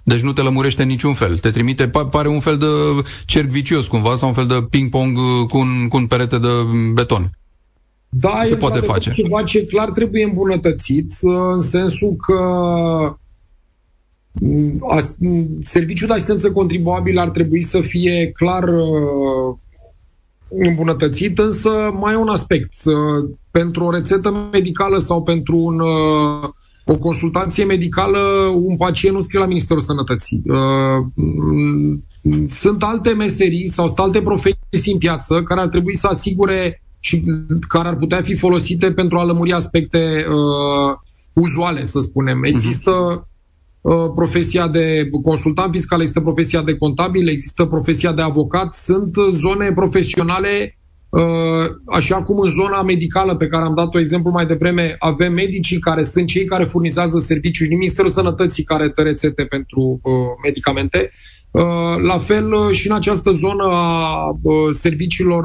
Deci 0.02 0.20
nu 0.20 0.32
te 0.32 0.40
lămurește 0.40 0.82
în 0.82 0.88
niciun 0.88 1.14
fel. 1.14 1.38
Te 1.38 1.50
trimite, 1.50 1.88
pare 2.10 2.28
un 2.28 2.40
fel 2.40 2.56
de 2.56 2.66
cerc 3.24 3.48
vicios 3.48 3.86
cumva 3.86 4.14
sau 4.14 4.28
un 4.28 4.34
fel 4.34 4.46
de 4.46 4.66
ping-pong 4.70 5.16
uh, 5.16 5.46
cu 5.48 5.58
un, 5.58 5.88
cu 5.88 5.96
un 5.96 6.06
perete 6.06 6.38
de 6.38 6.48
beton. 6.92 7.30
Da, 8.08 8.40
se 8.44 8.56
poate 8.56 8.80
face. 8.80 9.10
Ceva 9.10 9.42
ce 9.42 9.64
clar 9.64 9.90
trebuie 9.90 10.24
îmbunătățit, 10.24 11.14
uh, 11.22 11.32
în 11.52 11.60
sensul 11.60 12.16
că 12.16 12.36
Serviciul 15.62 16.06
de 16.06 16.12
asistență 16.12 16.52
contribuabil 16.52 17.18
ar 17.18 17.30
trebui 17.30 17.62
să 17.62 17.80
fie 17.80 18.30
clar 18.34 18.68
uh, 18.68 19.56
îmbunătățit, 20.48 21.38
însă 21.38 21.70
mai 22.00 22.12
e 22.12 22.16
un 22.16 22.28
aspect. 22.28 22.72
Pentru 23.50 23.84
o 23.84 23.90
rețetă 23.90 24.48
medicală 24.52 24.98
sau 24.98 25.22
pentru 25.22 25.56
un, 25.56 25.80
uh, 25.80 26.48
o 26.84 26.98
consultație 26.98 27.64
medicală, 27.64 28.18
un 28.54 28.76
pacient 28.76 29.14
nu 29.14 29.22
scrie 29.22 29.40
la 29.40 29.46
Ministerul 29.46 29.82
Sănătății. 29.82 30.42
Uh, 30.46 31.06
sunt 32.48 32.82
alte 32.82 33.10
meserii 33.10 33.68
sau 33.68 33.86
sunt 33.86 33.98
alte 33.98 34.22
profesii 34.22 34.92
în 34.92 34.98
piață 34.98 35.42
care 35.42 35.60
ar 35.60 35.68
trebui 35.68 35.96
să 35.96 36.06
asigure 36.06 36.82
și 37.06 37.22
care 37.68 37.88
ar 37.88 37.96
putea 37.96 38.22
fi 38.22 38.34
folosite 38.34 38.92
pentru 38.92 39.18
a 39.18 39.24
lămuri 39.24 39.52
aspecte 39.52 40.26
uh, 40.28 40.96
uzuale, 41.32 41.84
să 41.84 42.00
spunem. 42.00 42.36
Mhm. 42.36 42.46
Există 42.46 42.90
uh-huh 42.90 43.34
Uh, 43.86 44.10
profesia 44.14 44.68
de 44.68 45.08
consultant 45.22 45.72
fiscal, 45.72 46.00
există 46.00 46.20
profesia 46.20 46.62
de 46.62 46.76
contabil, 46.76 47.28
există 47.28 47.64
profesia 47.64 48.12
de 48.12 48.22
avocat. 48.22 48.74
Sunt 48.74 49.16
zone 49.30 49.72
profesionale, 49.72 50.78
uh, 51.08 51.22
așa 51.86 52.22
cum 52.22 52.38
în 52.38 52.48
zona 52.48 52.82
medicală 52.82 53.36
pe 53.36 53.46
care 53.46 53.64
am 53.64 53.74
dat-o 53.74 53.98
exemplu 53.98 54.30
mai 54.30 54.46
devreme, 54.46 54.96
avem 54.98 55.32
medicii 55.32 55.78
care 55.78 56.02
sunt 56.02 56.26
cei 56.26 56.44
care 56.44 56.64
furnizează 56.64 57.18
serviciu 57.18 57.64
și 57.64 57.70
Ministerul 57.70 58.10
Sănătății 58.10 58.64
care 58.64 58.92
dă 58.94 59.02
rețete 59.02 59.44
pentru 59.44 60.00
uh, 60.02 60.12
medicamente. 60.44 61.10
La 62.02 62.18
fel 62.18 62.72
și 62.72 62.88
în 62.88 62.94
această 62.94 63.30
zonă 63.30 63.64
a 63.64 64.38
serviciilor 64.70 65.44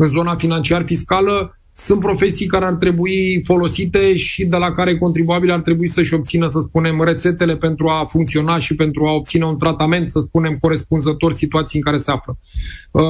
în 0.00 0.06
zona 0.06 0.34
financiar-fiscală, 0.34 1.54
sunt 1.74 2.00
profesii 2.00 2.46
care 2.46 2.64
ar 2.64 2.74
trebui 2.74 3.42
folosite 3.44 4.16
și 4.16 4.44
de 4.44 4.56
la 4.56 4.72
care 4.72 4.98
contribuabil 4.98 5.50
ar 5.50 5.60
trebui 5.60 5.88
să-și 5.88 6.14
obțină, 6.14 6.48
să 6.48 6.58
spunem, 6.60 7.02
rețetele 7.02 7.56
pentru 7.56 7.88
a 7.88 8.06
funcționa 8.08 8.58
și 8.58 8.74
pentru 8.74 9.06
a 9.06 9.12
obține 9.12 9.44
un 9.44 9.58
tratament, 9.58 10.10
să 10.10 10.20
spunem, 10.20 10.58
corespunzător 10.60 11.32
situației 11.32 11.82
în 11.84 11.90
care 11.90 12.02
se 12.02 12.10
află. 12.10 12.38
Uh, 12.90 13.02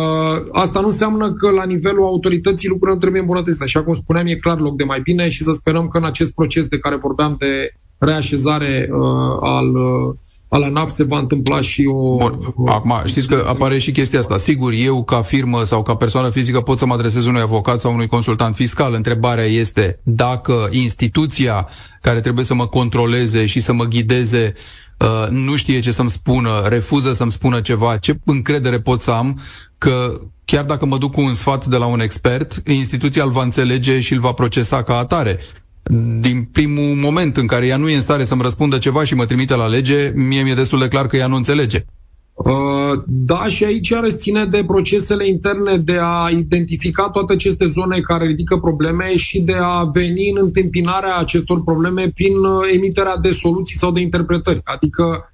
asta 0.52 0.80
nu 0.80 0.86
înseamnă 0.86 1.32
că 1.32 1.50
la 1.50 1.64
nivelul 1.64 2.04
autorității 2.04 2.68
lucrurile 2.68 2.94
nu 2.94 3.00
trebuie 3.00 3.20
îmbunătățite. 3.20 3.64
Așa 3.64 3.82
cum 3.82 3.94
spuneam, 3.94 4.26
e 4.26 4.34
clar 4.34 4.58
loc 4.58 4.76
de 4.76 4.84
mai 4.84 5.00
bine 5.00 5.28
și 5.28 5.42
să 5.42 5.52
sperăm 5.52 5.88
că 5.88 5.98
în 5.98 6.04
acest 6.04 6.34
proces 6.34 6.66
de 6.66 6.78
care 6.78 6.96
vorbeam 6.96 7.36
de 7.38 7.74
reașezare 7.98 8.88
uh, 8.90 9.36
al 9.40 9.68
uh, 9.68 10.14
la 10.58 10.68
NAF 10.68 10.90
se 10.90 11.04
va 11.04 11.18
întâmpla 11.18 11.60
și 11.60 11.84
o... 11.92 12.16
Bun. 12.16 12.38
Acum, 12.66 13.02
știți 13.04 13.28
că 13.28 13.44
apare 13.48 13.78
și 13.78 13.92
chestia 13.92 14.18
asta. 14.18 14.36
Sigur, 14.36 14.72
eu 14.72 15.04
ca 15.04 15.22
firmă 15.22 15.64
sau 15.64 15.82
ca 15.82 15.94
persoană 15.94 16.30
fizică 16.30 16.60
pot 16.60 16.78
să 16.78 16.86
mă 16.86 16.94
adresez 16.94 17.24
unui 17.24 17.40
avocat 17.40 17.80
sau 17.80 17.92
unui 17.92 18.06
consultant 18.06 18.54
fiscal. 18.54 18.94
Întrebarea 18.94 19.44
este 19.44 20.00
dacă 20.02 20.68
instituția 20.70 21.68
care 22.00 22.20
trebuie 22.20 22.44
să 22.44 22.54
mă 22.54 22.66
controleze 22.66 23.46
și 23.46 23.60
să 23.60 23.72
mă 23.72 23.84
ghideze 23.84 24.54
uh, 24.98 25.28
nu 25.30 25.56
știe 25.56 25.80
ce 25.80 25.90
să-mi 25.90 26.10
spună, 26.10 26.66
refuză 26.68 27.12
să-mi 27.12 27.30
spună 27.30 27.60
ceva, 27.60 27.96
ce 27.96 28.18
încredere 28.24 28.80
pot 28.80 29.00
să 29.00 29.10
am 29.10 29.40
că 29.78 30.20
chiar 30.44 30.64
dacă 30.64 30.86
mă 30.86 30.98
duc 30.98 31.12
cu 31.12 31.20
un 31.20 31.34
sfat 31.34 31.66
de 31.66 31.76
la 31.76 31.86
un 31.86 32.00
expert, 32.00 32.62
instituția 32.66 33.24
îl 33.24 33.30
va 33.30 33.42
înțelege 33.42 34.00
și 34.00 34.12
îl 34.12 34.20
va 34.20 34.32
procesa 34.32 34.82
ca 34.82 34.96
atare 34.96 35.38
din 36.20 36.48
primul 36.52 36.94
moment 36.94 37.36
în 37.36 37.46
care 37.46 37.66
ea 37.66 37.76
nu 37.76 37.88
e 37.88 37.94
în 37.94 38.00
stare 38.00 38.24
să-mi 38.24 38.42
răspundă 38.42 38.78
ceva 38.78 39.04
și 39.04 39.14
mă 39.14 39.26
trimite 39.26 39.54
la 39.54 39.66
lege, 39.66 40.12
mie 40.14 40.42
mi-e 40.42 40.54
destul 40.54 40.78
de 40.78 40.88
clar 40.88 41.06
că 41.06 41.16
ea 41.16 41.26
nu 41.26 41.36
înțelege. 41.36 41.84
Uh, 42.44 43.02
da, 43.06 43.46
și 43.46 43.64
aici 43.64 43.92
are 43.92 44.08
ține 44.08 44.46
de 44.46 44.64
procesele 44.66 45.28
interne 45.28 45.76
de 45.76 45.96
a 46.00 46.28
identifica 46.30 47.08
toate 47.08 47.32
aceste 47.32 47.66
zone 47.66 48.00
care 48.00 48.26
ridică 48.26 48.56
probleme 48.56 49.16
și 49.16 49.40
de 49.40 49.54
a 49.60 49.84
veni 49.92 50.30
în 50.30 50.36
întâmpinarea 50.40 51.16
acestor 51.16 51.62
probleme 51.62 52.10
prin 52.14 52.36
uh, 52.36 52.74
emiterea 52.74 53.16
de 53.16 53.30
soluții 53.30 53.76
sau 53.76 53.92
de 53.92 54.00
interpretări. 54.00 54.60
Adică, 54.64 55.32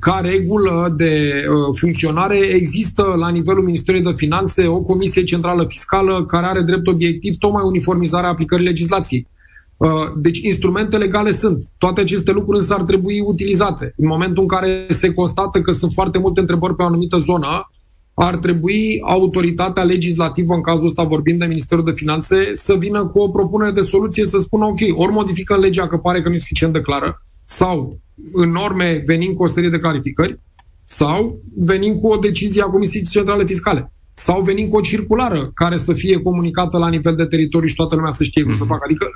ca 0.00 0.20
regulă 0.22 0.94
de 0.96 1.44
uh, 1.48 1.76
funcționare, 1.78 2.36
există 2.36 3.02
la 3.02 3.28
nivelul 3.28 3.64
Ministerului 3.64 4.10
de 4.10 4.16
Finanțe 4.16 4.66
o 4.66 4.80
Comisie 4.80 5.24
Centrală 5.24 5.64
Fiscală 5.68 6.24
care 6.24 6.46
are 6.46 6.62
drept 6.62 6.86
obiectiv 6.86 7.36
tocmai 7.36 7.62
uniformizarea 7.66 8.28
aplicării 8.28 8.66
legislației. 8.66 9.26
Uh, 9.82 10.12
deci 10.16 10.38
instrumente 10.38 10.96
legale 10.96 11.30
sunt. 11.30 11.64
Toate 11.78 12.00
aceste 12.00 12.32
lucruri 12.32 12.58
însă 12.58 12.74
ar 12.74 12.82
trebui 12.82 13.20
utilizate. 13.20 13.94
În 13.96 14.06
momentul 14.06 14.42
în 14.42 14.48
care 14.48 14.86
se 14.88 15.12
constată 15.12 15.60
că 15.60 15.72
sunt 15.72 15.92
foarte 15.92 16.18
multe 16.18 16.40
întrebări 16.40 16.74
pe 16.74 16.82
o 16.82 16.86
anumită 16.86 17.18
zonă, 17.18 17.70
ar 18.14 18.36
trebui 18.36 19.00
autoritatea 19.04 19.82
legislativă, 19.82 20.54
în 20.54 20.60
cazul 20.60 20.86
ăsta 20.86 21.02
vorbind 21.02 21.38
de 21.38 21.46
Ministerul 21.46 21.84
de 21.84 21.92
Finanțe, 21.92 22.36
să 22.52 22.74
vină 22.74 23.06
cu 23.06 23.18
o 23.18 23.28
propunere 23.28 23.70
de 23.70 23.80
soluție 23.80 24.26
să 24.26 24.38
spună 24.38 24.64
ok, 24.64 24.80
ori 24.94 25.12
modificăm 25.12 25.60
legea 25.60 25.86
că 25.86 25.96
pare 25.96 26.22
că 26.22 26.28
nu 26.28 26.34
e 26.34 26.38
suficient 26.38 26.72
de 26.72 26.80
clară, 26.80 27.22
sau 27.44 27.98
în 28.32 28.50
norme 28.50 29.02
venim 29.06 29.32
cu 29.32 29.42
o 29.42 29.46
serie 29.46 29.70
de 29.70 29.78
clarificări, 29.78 30.40
sau 30.82 31.40
venim 31.56 31.94
cu 31.94 32.06
o 32.06 32.16
decizie 32.16 32.62
a 32.62 32.66
Comisiei 32.66 33.02
Centrale 33.02 33.44
Fiscale 33.44 33.92
sau 34.12 34.42
venim 34.42 34.68
cu 34.68 34.76
o 34.76 34.80
circulară 34.80 35.50
care 35.54 35.76
să 35.76 35.92
fie 35.92 36.22
comunicată 36.22 36.78
la 36.78 36.88
nivel 36.88 37.14
de 37.14 37.24
teritoriu 37.24 37.68
și 37.68 37.74
toată 37.74 37.94
lumea 37.94 38.10
să 38.10 38.24
știe 38.24 38.42
cum 38.42 38.52
mm-hmm. 38.52 38.56
să 38.56 38.64
mhm. 38.64 38.72
facă. 38.72 38.84
Adică 38.84 39.06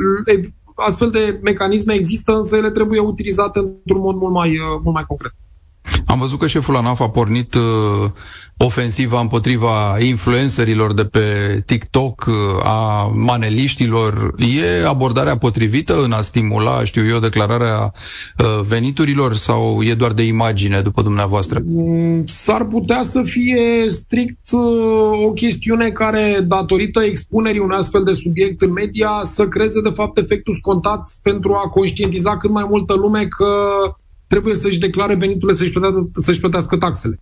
astfel 0.74 1.10
de 1.10 1.38
mecanisme 1.42 1.94
există, 1.94 2.32
însă 2.32 2.56
ele 2.56 2.70
trebuie 2.70 3.00
utilizate 3.00 3.58
într-un 3.58 4.00
mod 4.00 4.16
mult 4.16 4.32
mai, 4.32 4.50
uh, 4.50 4.80
mult 4.82 4.94
mai 4.94 5.04
concret. 5.06 5.32
Am 6.06 6.18
văzut 6.18 6.38
că 6.38 6.46
șeful 6.46 6.76
ANAF 6.76 7.00
a 7.00 7.08
pornit 7.08 7.54
uh, 7.54 8.10
ofensiva 8.56 9.20
împotriva 9.20 9.98
influencerilor 10.00 10.94
de 10.94 11.04
pe 11.04 11.20
TikTok, 11.66 12.24
uh, 12.28 12.34
a 12.64 13.10
maneliștilor. 13.14 14.34
E 14.38 14.86
abordarea 14.86 15.36
potrivită 15.36 16.02
în 16.02 16.12
a 16.12 16.20
stimula, 16.20 16.84
știu 16.84 17.06
eu, 17.06 17.18
declararea 17.18 17.92
uh, 18.38 18.60
veniturilor 18.68 19.34
sau 19.34 19.82
e 19.82 19.94
doar 19.94 20.12
de 20.12 20.22
imagine 20.22 20.80
după 20.80 21.02
dumneavoastră? 21.02 21.62
Mm, 21.64 22.26
s-ar 22.26 22.64
putea 22.64 23.02
să 23.02 23.22
fie 23.22 23.84
strict 23.86 24.50
uh, 24.52 25.24
o 25.26 25.32
chestiune 25.32 25.90
care, 25.90 26.44
datorită 26.48 27.02
expunerii 27.02 27.60
unui 27.60 27.76
astfel 27.76 28.04
de 28.04 28.12
subiect 28.12 28.60
în 28.60 28.72
media, 28.72 29.10
să 29.22 29.48
creeze 29.48 29.80
de 29.80 29.92
fapt 29.94 30.18
efectul 30.18 30.54
scontat 30.54 31.08
pentru 31.22 31.54
a 31.54 31.68
conștientiza 31.68 32.36
cât 32.36 32.50
mai 32.50 32.66
multă 32.68 32.94
lume 32.94 33.26
că 33.26 33.46
trebuie 34.26 34.54
să-și 34.54 34.78
declare 34.78 35.14
veniturile, 35.14 35.56
să-și 35.56 35.70
plătească, 35.70 36.10
să-și 36.16 36.40
plătească 36.40 36.76
taxele. 36.76 37.20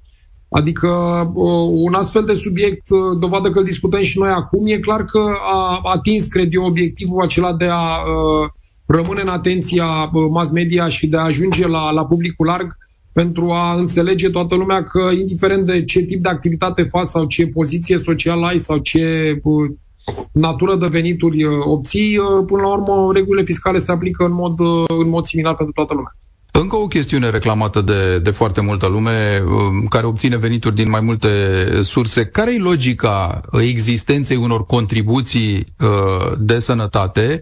Adică 0.48 0.88
uh, 1.34 1.68
un 1.72 1.94
astfel 1.94 2.24
de 2.24 2.32
subiect, 2.32 2.90
uh, 2.90 3.18
dovadă 3.20 3.50
că 3.50 3.58
îl 3.58 3.64
discutăm 3.64 4.02
și 4.02 4.18
noi 4.18 4.30
acum, 4.30 4.66
e 4.66 4.78
clar 4.78 5.04
că 5.04 5.20
a 5.52 5.80
atins, 5.82 6.26
cred 6.26 6.48
eu, 6.54 6.64
obiectivul 6.64 7.22
acela 7.22 7.54
de 7.54 7.64
a 7.70 7.84
uh, 7.84 8.48
rămâne 8.86 9.20
în 9.20 9.28
atenția 9.28 9.86
uh, 9.86 10.26
mass 10.30 10.50
media 10.50 10.88
și 10.88 11.06
de 11.06 11.16
a 11.16 11.24
ajunge 11.24 11.66
la, 11.66 11.90
la 11.90 12.06
publicul 12.06 12.46
larg 12.46 12.76
pentru 13.12 13.50
a 13.50 13.74
înțelege 13.74 14.30
toată 14.30 14.54
lumea 14.54 14.82
că, 14.82 15.10
indiferent 15.18 15.66
de 15.66 15.84
ce 15.84 16.00
tip 16.00 16.22
de 16.22 16.28
activitate 16.28 16.82
faci 16.82 17.06
sau 17.06 17.24
ce 17.24 17.46
poziție 17.46 17.98
socială 17.98 18.46
ai 18.46 18.58
sau 18.58 18.78
ce 18.78 19.00
uh, 19.42 19.70
natură 20.32 20.76
de 20.76 20.86
venituri 20.86 21.44
uh, 21.44 21.52
obții, 21.64 22.18
uh, 22.18 22.44
până 22.46 22.62
la 22.62 22.72
urmă 22.72 23.12
regulile 23.12 23.42
fiscale 23.42 23.78
se 23.78 23.92
aplică 23.92 24.24
în 24.24 24.32
mod, 24.32 24.58
uh, 24.58 24.84
în 25.02 25.08
mod 25.08 25.24
similar 25.24 25.54
pentru 25.54 25.74
toată 25.74 25.94
lumea. 25.94 26.16
Încă 26.60 26.76
o 26.76 26.86
chestiune 26.86 27.30
reclamată 27.30 27.80
de, 27.80 28.18
de 28.18 28.30
foarte 28.30 28.60
multă 28.60 28.86
lume, 28.86 29.42
um, 29.46 29.86
care 29.86 30.06
obține 30.06 30.36
venituri 30.36 30.74
din 30.74 30.90
mai 30.90 31.00
multe 31.00 31.28
surse. 31.82 32.24
Care 32.26 32.54
e 32.54 32.58
logica 32.58 33.40
existenței 33.52 34.36
unor 34.36 34.66
contribuții 34.66 35.74
uh, 35.78 36.32
de 36.38 36.58
sănătate 36.58 37.40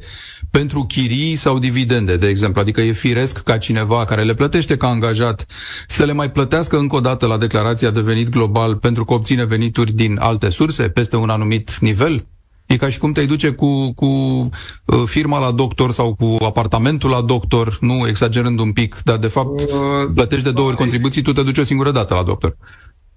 pentru 0.50 0.84
chirii 0.84 1.36
sau 1.36 1.58
dividende, 1.58 2.16
de 2.16 2.26
exemplu? 2.26 2.60
Adică 2.60 2.80
e 2.80 2.92
firesc 2.92 3.38
ca 3.38 3.58
cineva 3.58 4.04
care 4.04 4.22
le 4.22 4.34
plătește 4.34 4.76
ca 4.76 4.88
angajat 4.88 5.46
să 5.86 6.04
le 6.04 6.12
mai 6.12 6.30
plătească 6.30 6.76
încă 6.76 6.96
o 6.96 7.00
dată 7.00 7.26
la 7.26 7.36
declarația 7.38 7.90
de 7.90 8.00
venit 8.00 8.28
global 8.28 8.76
pentru 8.76 9.04
că 9.04 9.12
obține 9.12 9.44
venituri 9.44 9.92
din 9.92 10.16
alte 10.20 10.48
surse, 10.48 10.88
peste 10.88 11.16
un 11.16 11.30
anumit 11.30 11.78
nivel? 11.78 12.26
E 12.72 12.76
ca 12.76 12.88
și 12.88 12.98
cum 12.98 13.12
te-ai 13.12 13.26
duce 13.26 13.50
cu, 13.50 13.92
cu 13.94 14.06
uh, 14.06 15.02
firma 15.06 15.38
la 15.38 15.50
doctor 15.50 15.90
sau 15.90 16.14
cu 16.14 16.44
apartamentul 16.44 17.10
la 17.10 17.20
doctor, 17.20 17.78
nu 17.80 18.06
exagerând 18.08 18.58
un 18.58 18.72
pic, 18.72 18.96
dar 19.04 19.16
de 19.16 19.26
fapt 19.26 19.60
uh, 19.60 19.68
plătești 20.14 20.44
de 20.44 20.50
două 20.50 20.68
ori 20.68 20.76
contribuții, 20.76 21.22
tu 21.22 21.32
te 21.32 21.42
duci 21.42 21.58
o 21.58 21.62
singură 21.62 21.90
dată 21.90 22.14
la 22.14 22.22
doctor. 22.22 22.56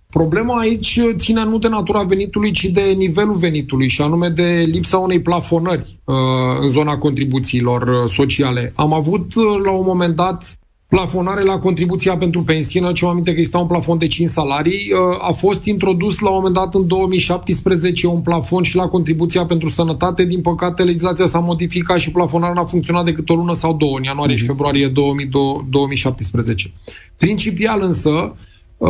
Problema 0.10 0.60
aici 0.60 1.02
ține 1.16 1.44
nu 1.44 1.58
de 1.58 1.68
natura 1.68 2.04
venitului, 2.04 2.52
ci 2.52 2.66
de 2.66 2.82
nivelul 2.82 3.36
venitului 3.36 3.88
și 3.88 4.02
anume 4.02 4.30
de 4.30 4.44
lipsa 4.44 4.98
unei 4.98 5.22
plafonări 5.22 6.00
uh, 6.04 6.16
în 6.62 6.70
zona 6.70 6.98
contribuțiilor 6.98 7.82
uh, 7.82 8.10
sociale. 8.10 8.74
Am 8.76 8.94
avut 8.94 9.36
uh, 9.36 9.44
la 9.64 9.72
un 9.72 9.84
moment 9.86 10.16
dat 10.16 10.60
plafonare 10.88 11.44
la 11.44 11.58
contribuția 11.58 12.18
pentru 12.18 12.44
pensie, 12.44 12.92
ce 12.94 13.06
aminte 13.06 13.34
că 13.34 13.40
este 13.40 13.58
un 13.58 13.68
plafon 13.68 13.98
de 13.98 14.08
5 14.08 14.30
salarii. 14.30 14.92
Uh, 14.92 15.28
a 15.28 15.32
fost 15.32 15.66
introdus 15.66 16.20
la 16.20 16.30
un 16.30 16.36
moment 16.36 16.54
dat 16.54 16.76
în 16.76 16.88
2017 16.88 18.08
un 18.08 18.22
plafon 18.22 18.64
și 18.64 18.76
la 18.76 18.88
contribuția 18.88 19.46
pentru 19.46 19.70
sănătate. 19.70 20.26
Din 20.26 20.42
păcate, 20.42 20.84
legislația 20.84 21.26
s-a 21.26 21.40
modificat 21.40 22.00
și 22.00 22.12
plafonarea 22.12 22.54
n-a 22.54 22.66
funcționat 22.66 23.06
decât 23.06 23.30
o 23.30 23.36
lună 23.36 23.54
sau 23.54 23.74
două, 23.74 23.98
în 23.98 24.04
ianuarie 24.04 24.36
mm-hmm. 24.36 24.38
și 24.38 24.44
mhm. 24.44 24.52
februarie 24.52 24.92
2017. 25.70 26.72
Principial 27.18 27.82
însă, 27.82 28.36
uh, 28.78 28.90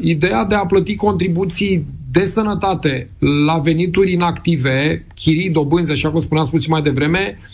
ideea 0.00 0.44
de 0.44 0.54
a 0.54 0.66
plăti 0.66 0.96
contribuții 0.96 1.86
de 2.10 2.24
sănătate 2.24 3.08
la 3.46 3.58
venituri 3.58 4.12
inactive, 4.12 5.06
chirii, 5.14 5.50
dobânzi, 5.50 5.92
așa 5.92 6.10
cum 6.10 6.20
spuneam 6.20 6.46
puțin 6.50 6.72
mai 6.72 6.82
devreme, 6.82 7.38
uh, 7.38 7.53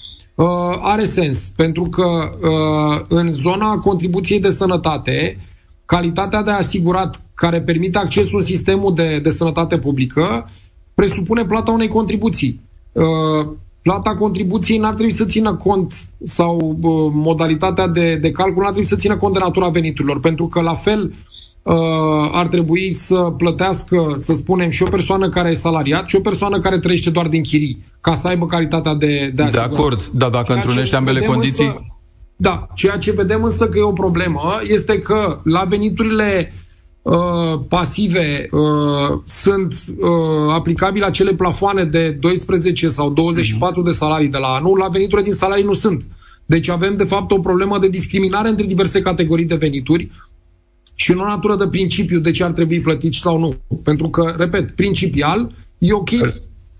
are 0.80 1.04
sens, 1.04 1.52
pentru 1.56 1.82
că 1.82 2.04
uh, 2.40 3.04
în 3.08 3.32
zona 3.32 3.78
contribuției 3.78 4.40
de 4.40 4.48
sănătate, 4.48 5.38
calitatea 5.84 6.42
de 6.42 6.50
asigurat 6.50 7.22
care 7.34 7.60
permite 7.60 7.98
accesul 7.98 8.38
în 8.38 8.44
sistemul 8.44 8.94
de, 8.94 9.18
de 9.22 9.28
sănătate 9.28 9.78
publică 9.78 10.50
presupune 10.94 11.44
plata 11.44 11.70
unei 11.70 11.88
contribuții. 11.88 12.60
Uh, 12.92 13.48
plata 13.82 14.14
contribuției 14.14 14.78
n-ar 14.78 14.94
trebui 14.94 15.12
să 15.12 15.24
țină 15.24 15.54
cont 15.54 15.94
sau 16.24 16.76
uh, 16.82 17.12
modalitatea 17.14 17.86
de, 17.86 18.16
de 18.16 18.30
calcul 18.30 18.62
n-ar 18.62 18.70
trebui 18.70 18.88
să 18.88 18.96
țină 18.96 19.16
cont 19.16 19.32
de 19.32 19.38
natura 19.38 19.68
veniturilor, 19.68 20.20
pentru 20.20 20.46
că 20.46 20.60
la 20.60 20.74
fel 20.74 21.02
uh, 21.04 21.29
ar 22.32 22.46
trebui 22.46 22.92
să 22.92 23.34
plătească, 23.36 24.14
să 24.18 24.32
spunem, 24.32 24.70
și 24.70 24.82
o 24.82 24.88
persoană 24.88 25.28
care 25.28 25.50
e 25.50 25.54
salariat 25.54 26.08
și 26.08 26.16
o 26.16 26.20
persoană 26.20 26.58
care 26.58 26.78
trăiește 26.78 27.10
doar 27.10 27.28
din 27.28 27.42
chirii, 27.42 27.84
ca 28.00 28.14
să 28.14 28.28
aibă 28.28 28.46
calitatea 28.46 28.94
de, 28.94 29.32
de 29.34 29.42
asigurare. 29.42 29.68
De 29.68 29.74
acord, 29.74 30.06
dar 30.06 30.30
dacă 30.30 30.46
ceea 30.46 30.56
întrunești 30.56 30.94
ambele 30.94 31.20
condiții... 31.20 31.64
Însă, 31.64 31.84
da, 32.40 32.66
ceea 32.74 32.96
ce 32.96 33.12
vedem 33.12 33.44
însă 33.44 33.68
că 33.68 33.78
e 33.78 33.82
o 33.82 33.92
problemă 33.92 34.42
este 34.62 34.98
că 34.98 35.40
la 35.44 35.64
veniturile 35.64 36.52
uh, 37.02 37.60
pasive 37.68 38.48
uh, 38.50 39.18
sunt 39.24 39.74
uh, 39.98 40.52
aplicabile 40.52 41.04
acele 41.04 41.34
plafoane 41.34 41.84
de 41.84 42.16
12 42.20 42.88
sau 42.88 43.10
24 43.10 43.80
mm-hmm. 43.80 43.84
de 43.84 43.90
salarii 43.90 44.28
de 44.28 44.38
la 44.38 44.46
anul, 44.46 44.78
la 44.78 44.88
veniturile 44.88 45.26
din 45.28 45.36
salarii 45.36 45.64
nu 45.64 45.72
sunt. 45.72 46.04
Deci 46.46 46.68
avem, 46.68 46.96
de 46.96 47.04
fapt, 47.04 47.30
o 47.30 47.40
problemă 47.40 47.78
de 47.78 47.88
discriminare 47.88 48.48
între 48.48 48.66
diverse 48.66 49.00
categorii 49.00 49.44
de 49.44 49.54
venituri, 49.54 50.10
și 51.00 51.12
nu 51.12 51.24
natură 51.24 51.56
de 51.56 51.68
principiu 51.68 52.18
de 52.18 52.30
ce 52.30 52.44
ar 52.44 52.50
trebui 52.50 52.80
plătit 52.80 53.14
sau 53.14 53.38
nu. 53.38 53.54
Pentru 53.82 54.08
că, 54.08 54.34
repet, 54.36 54.70
principial, 54.70 55.54
e 55.78 55.92
ok 55.92 56.10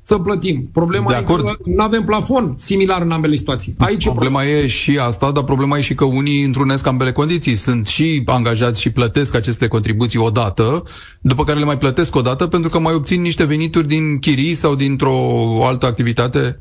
să 0.03 0.19
plătim. 0.19 0.69
Problema 0.73 1.09
de 1.09 1.15
e 1.15 1.17
acord. 1.17 1.45
că 1.45 1.57
nu 1.65 1.83
avem 1.83 2.05
plafon 2.05 2.55
similar 2.59 3.03
în 3.03 3.11
ambele 3.11 3.37
situații. 3.37 3.75
Aici 3.79 4.05
problema 4.05 4.45
e, 4.45 4.63
e 4.63 4.67
și 4.67 4.99
asta, 4.99 5.31
dar 5.31 5.45
problema 5.45 5.79
e 5.79 5.81
și 5.81 5.95
că 5.95 6.05
unii 6.05 6.43
întrunesc 6.43 6.87
ambele 6.87 7.13
condiții. 7.13 7.55
Sunt 7.55 7.87
și 7.87 8.23
angajați 8.27 8.81
și 8.81 8.91
plătesc 8.91 9.35
aceste 9.35 9.69
contribuții 9.69 10.19
odată, 10.19 10.83
după 11.21 11.45
care 11.45 11.59
le 11.59 11.65
mai 11.65 11.79
plătesc 11.79 12.15
odată 12.15 12.47
pentru 12.47 12.71
că 12.71 12.79
mai 12.79 12.95
obțin 12.95 13.21
niște 13.21 13.45
venituri 13.45 13.87
din 13.87 14.19
chirii 14.19 14.55
sau 14.55 14.75
dintr-o 14.75 15.17
altă 15.65 15.87
activitate 15.87 16.59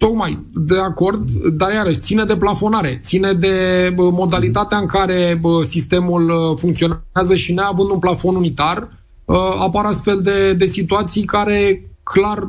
Tocmai, 0.00 0.46
de 0.54 0.78
acord, 0.78 1.30
dar 1.30 1.72
iarăși 1.72 2.00
ține 2.00 2.24
de 2.24 2.36
plafonare, 2.36 3.00
ține 3.04 3.32
de 3.32 3.54
modalitatea 3.96 4.78
în 4.78 4.86
care 4.86 5.40
sistemul 5.62 6.30
uh, 6.30 6.58
funcționează 6.58 7.34
și 7.34 7.52
neavând 7.52 7.90
un 7.90 7.98
plafon 7.98 8.34
unitar, 8.34 8.88
uh, 9.24 9.36
apar 9.58 9.84
astfel 9.84 10.20
de, 10.22 10.52
de 10.52 10.64
situații 10.64 11.24
care 11.24 11.90
clar 12.02 12.48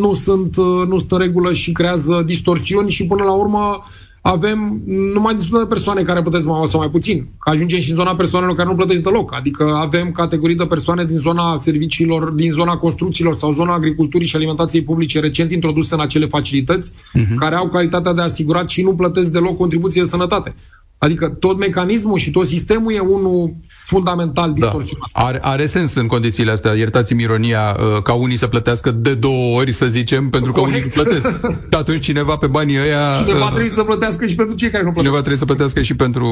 nu 0.00 0.12
sunt, 0.12 0.56
uh, 0.56 0.86
nu 0.86 0.98
sunt 0.98 1.12
în 1.12 1.18
regulă 1.18 1.52
și 1.52 1.72
creează 1.72 2.22
distorsiuni 2.26 2.90
și 2.90 3.06
până 3.06 3.22
la 3.22 3.32
urmă 3.32 3.82
avem 4.24 4.82
numai 4.86 5.34
destul 5.34 5.58
de 5.58 5.66
persoane 5.66 6.02
care 6.02 6.22
plătesc 6.22 6.46
mai 6.46 6.58
mult 6.58 6.70
sau 6.70 6.80
mai 6.80 6.90
puțin, 6.90 7.28
că 7.38 7.50
ajungem 7.50 7.80
și 7.80 7.90
în 7.90 7.96
zona 7.96 8.14
persoanelor 8.14 8.56
care 8.56 8.68
nu 8.68 8.74
plătesc 8.74 9.02
deloc. 9.02 9.34
Adică 9.34 9.64
avem 9.64 10.12
categorii 10.12 10.56
de 10.56 10.64
persoane 10.64 11.04
din 11.04 11.16
zona 11.16 11.56
serviciilor, 11.56 12.30
din 12.30 12.52
zona 12.52 12.76
construcțiilor 12.76 13.34
sau 13.34 13.52
zona 13.52 13.72
agriculturii 13.72 14.26
și 14.26 14.36
alimentației 14.36 14.82
publice 14.82 15.20
recent 15.20 15.50
introduse 15.50 15.94
în 15.94 16.00
acele 16.00 16.26
facilități, 16.26 16.92
uh-huh. 16.92 17.34
care 17.38 17.54
au 17.54 17.68
calitatea 17.68 18.12
de 18.12 18.20
asigurat 18.20 18.70
și 18.70 18.82
nu 18.82 18.94
plătesc 18.94 19.32
deloc 19.32 19.56
contribuție 19.56 20.02
de 20.02 20.08
sănătate. 20.08 20.54
Adică 20.98 21.28
tot 21.28 21.58
mecanismul 21.58 22.18
și 22.18 22.30
tot 22.30 22.46
sistemul 22.46 22.92
e 22.92 22.98
unul 22.98 23.54
fundamental 23.86 24.46
da. 24.46 24.54
distorsionat. 24.54 25.08
Da. 25.12 25.20
Are, 25.24 25.38
are 25.42 25.66
sens 25.66 25.94
în 25.94 26.06
condițiile 26.06 26.50
astea, 26.50 26.72
iertați-mi 26.72 27.22
ironia, 27.22 27.76
uh, 27.78 28.02
ca 28.02 28.12
unii 28.12 28.36
să 28.36 28.46
plătească 28.46 28.90
de 28.90 29.14
două 29.14 29.58
ori, 29.58 29.72
să 29.72 29.86
zicem, 29.86 30.30
pentru 30.30 30.52
că 30.52 30.60
Corect. 30.60 30.78
unii 30.78 30.90
plătesc. 30.90 31.30
Și 31.72 31.78
atunci 31.78 32.04
cineva 32.04 32.36
pe 32.36 32.46
banii 32.46 32.80
ăia... 32.80 33.22
Cineva 33.24 33.44
uh, 33.44 33.48
trebuie 33.48 33.68
să 33.68 33.82
plătească 33.82 34.26
și 34.26 34.34
pentru 34.34 34.56
cei 34.56 34.70
care 34.70 34.82
nu 34.82 34.90
plătesc. 34.92 35.04
Cineva 35.04 35.16
trebuie 35.16 35.38
să 35.38 35.44
plătească 35.44 35.82
și 35.82 35.94
pentru 35.94 36.26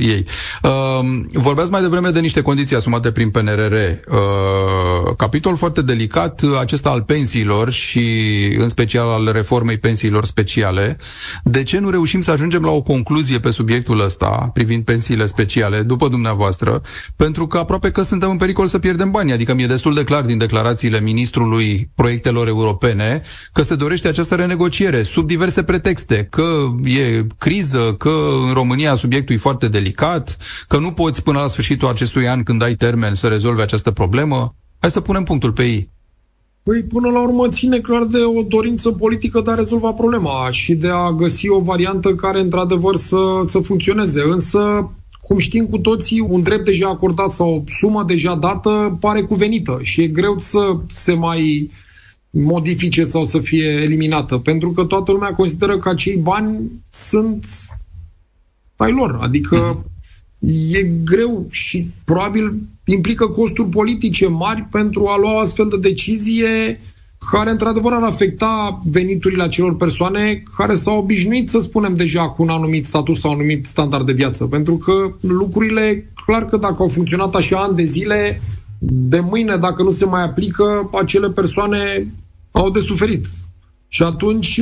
ei. 0.00 0.26
Uh, 0.62 0.70
vorbeați 1.32 1.70
mai 1.70 1.80
devreme 1.80 2.08
de 2.08 2.20
niște 2.20 2.42
condiții 2.42 2.76
asumate 2.76 3.10
prin 3.10 3.30
PNRR. 3.30 3.72
Uh, 3.72 5.14
capitol 5.16 5.56
foarte 5.56 5.82
delicat, 5.82 6.42
acesta 6.60 6.90
al 6.90 7.02
pensiilor 7.02 7.70
și 7.70 8.06
în 8.58 8.68
special 8.68 9.08
al 9.08 9.30
reformei 9.32 9.78
pensiilor 9.78 10.24
speciale. 10.24 10.96
De 11.42 11.62
ce 11.62 11.78
nu 11.78 11.90
reușim 11.90 12.20
să 12.20 12.30
ajungem 12.30 12.62
la 12.62 12.70
o 12.70 12.82
concluzie 12.82 13.38
pe 13.38 13.50
subiectul 13.50 14.00
ăsta 14.00 14.50
privind 14.54 14.84
pensiile 14.84 15.26
speciale, 15.26 15.82
după 15.82 16.08
dumneavoastră, 16.08 16.82
pentru 17.16 17.46
că 17.46 17.58
aproape 17.58 17.90
că 17.90 18.02
suntem 18.02 18.30
în 18.30 18.36
pericol 18.36 18.66
să 18.66 18.78
pierdem 18.78 19.10
bani. 19.10 19.32
Adică 19.32 19.54
mi-e 19.54 19.66
destul 19.66 19.94
de 19.94 20.04
clar 20.04 20.22
din 20.24 20.38
declarațiile 20.38 21.00
ministrului 21.00 21.90
proiectelor 21.94 22.48
europene 22.48 23.22
că 23.52 23.62
se 23.62 23.74
dorește 23.74 24.08
această 24.08 24.34
renegociere 24.34 25.02
sub 25.02 25.26
diverse 25.26 25.62
pretexte, 25.62 26.26
că 26.30 26.74
e 26.84 27.26
criză, 27.38 27.94
că 27.98 28.12
în 28.46 28.52
România 28.52 28.94
subiectul 28.94 29.34
e 29.34 29.38
foarte 29.38 29.68
delicat, 29.68 30.36
că 30.68 30.78
nu 30.78 30.92
poți 30.92 31.22
până 31.22 31.38
la 31.38 31.48
sfârșitul 31.48 31.88
acestui 31.88 32.28
an 32.28 32.42
când 32.42 32.62
ai 32.62 32.74
termen 32.74 33.14
să 33.14 33.26
rezolvi 33.26 33.60
această 33.60 33.90
problemă. 33.90 34.54
Hai 34.78 34.90
să 34.90 35.00
punem 35.00 35.22
punctul 35.22 35.52
pe 35.52 35.62
ei. 35.62 35.94
Păi, 36.66 36.82
până 36.82 37.08
la 37.10 37.22
urmă, 37.22 37.48
ține 37.48 37.78
clar 37.80 38.04
de 38.04 38.18
o 38.18 38.42
dorință 38.42 38.90
politică 38.90 39.40
de 39.40 39.50
a 39.50 39.54
rezolva 39.54 39.92
problema 39.92 40.48
și 40.50 40.74
de 40.74 40.88
a 40.88 41.10
găsi 41.10 41.48
o 41.48 41.60
variantă 41.60 42.14
care, 42.14 42.40
într-adevăr, 42.40 42.96
să, 42.96 43.16
să 43.48 43.58
funcționeze. 43.58 44.22
Însă, 44.22 44.90
cum 45.26 45.38
știm 45.38 45.66
cu 45.66 45.78
toții, 45.78 46.20
un 46.20 46.42
drept 46.42 46.64
deja 46.64 46.88
acordat 46.88 47.32
sau 47.32 47.54
o 47.54 47.62
sumă 47.78 48.04
deja 48.04 48.34
dată 48.34 48.96
pare 49.00 49.22
cuvenită 49.22 49.78
și 49.82 50.02
e 50.02 50.06
greu 50.06 50.38
să 50.38 50.58
se 50.92 51.12
mai 51.12 51.70
modifice 52.30 53.04
sau 53.04 53.24
să 53.24 53.38
fie 53.38 53.66
eliminată, 53.66 54.38
pentru 54.38 54.70
că 54.70 54.84
toată 54.84 55.12
lumea 55.12 55.30
consideră 55.30 55.78
că 55.78 55.88
acei 55.88 56.16
bani 56.16 56.70
sunt 56.92 57.46
ai 58.76 58.92
lor, 58.92 59.18
adică 59.20 59.84
e 60.70 60.82
greu 60.82 61.46
și 61.50 61.90
probabil 62.04 62.54
implică 62.84 63.26
costuri 63.26 63.68
politice 63.68 64.26
mari 64.26 64.66
pentru 64.70 65.06
a 65.06 65.18
lua 65.18 65.34
o 65.34 65.38
astfel 65.38 65.68
de 65.68 65.88
decizie 65.88 66.80
care 67.30 67.50
într-adevăr 67.50 67.92
ar 67.92 68.02
afecta 68.02 68.82
veniturile 68.84 69.42
acelor 69.42 69.76
persoane 69.76 70.42
care 70.56 70.74
s-au 70.74 70.98
obișnuit, 70.98 71.50
să 71.50 71.60
spunem, 71.60 71.94
deja 71.94 72.28
cu 72.28 72.42
un 72.42 72.48
anumit 72.48 72.86
status 72.86 73.20
sau 73.20 73.30
un 73.30 73.36
anumit 73.36 73.66
standard 73.66 74.06
de 74.06 74.12
viață. 74.12 74.44
Pentru 74.44 74.76
că 74.76 74.92
lucrurile, 75.20 76.12
clar 76.26 76.44
că 76.44 76.56
dacă 76.56 76.76
au 76.78 76.88
funcționat 76.88 77.34
așa 77.34 77.56
ani 77.56 77.76
de 77.76 77.84
zile, 77.84 78.40
de 78.78 79.20
mâine, 79.20 79.56
dacă 79.56 79.82
nu 79.82 79.90
se 79.90 80.04
mai 80.04 80.22
aplică, 80.22 80.90
acele 81.00 81.30
persoane 81.30 82.12
au 82.50 82.70
de 82.70 82.78
suferit. 82.78 83.26
Și 83.88 84.02
atunci, 84.02 84.60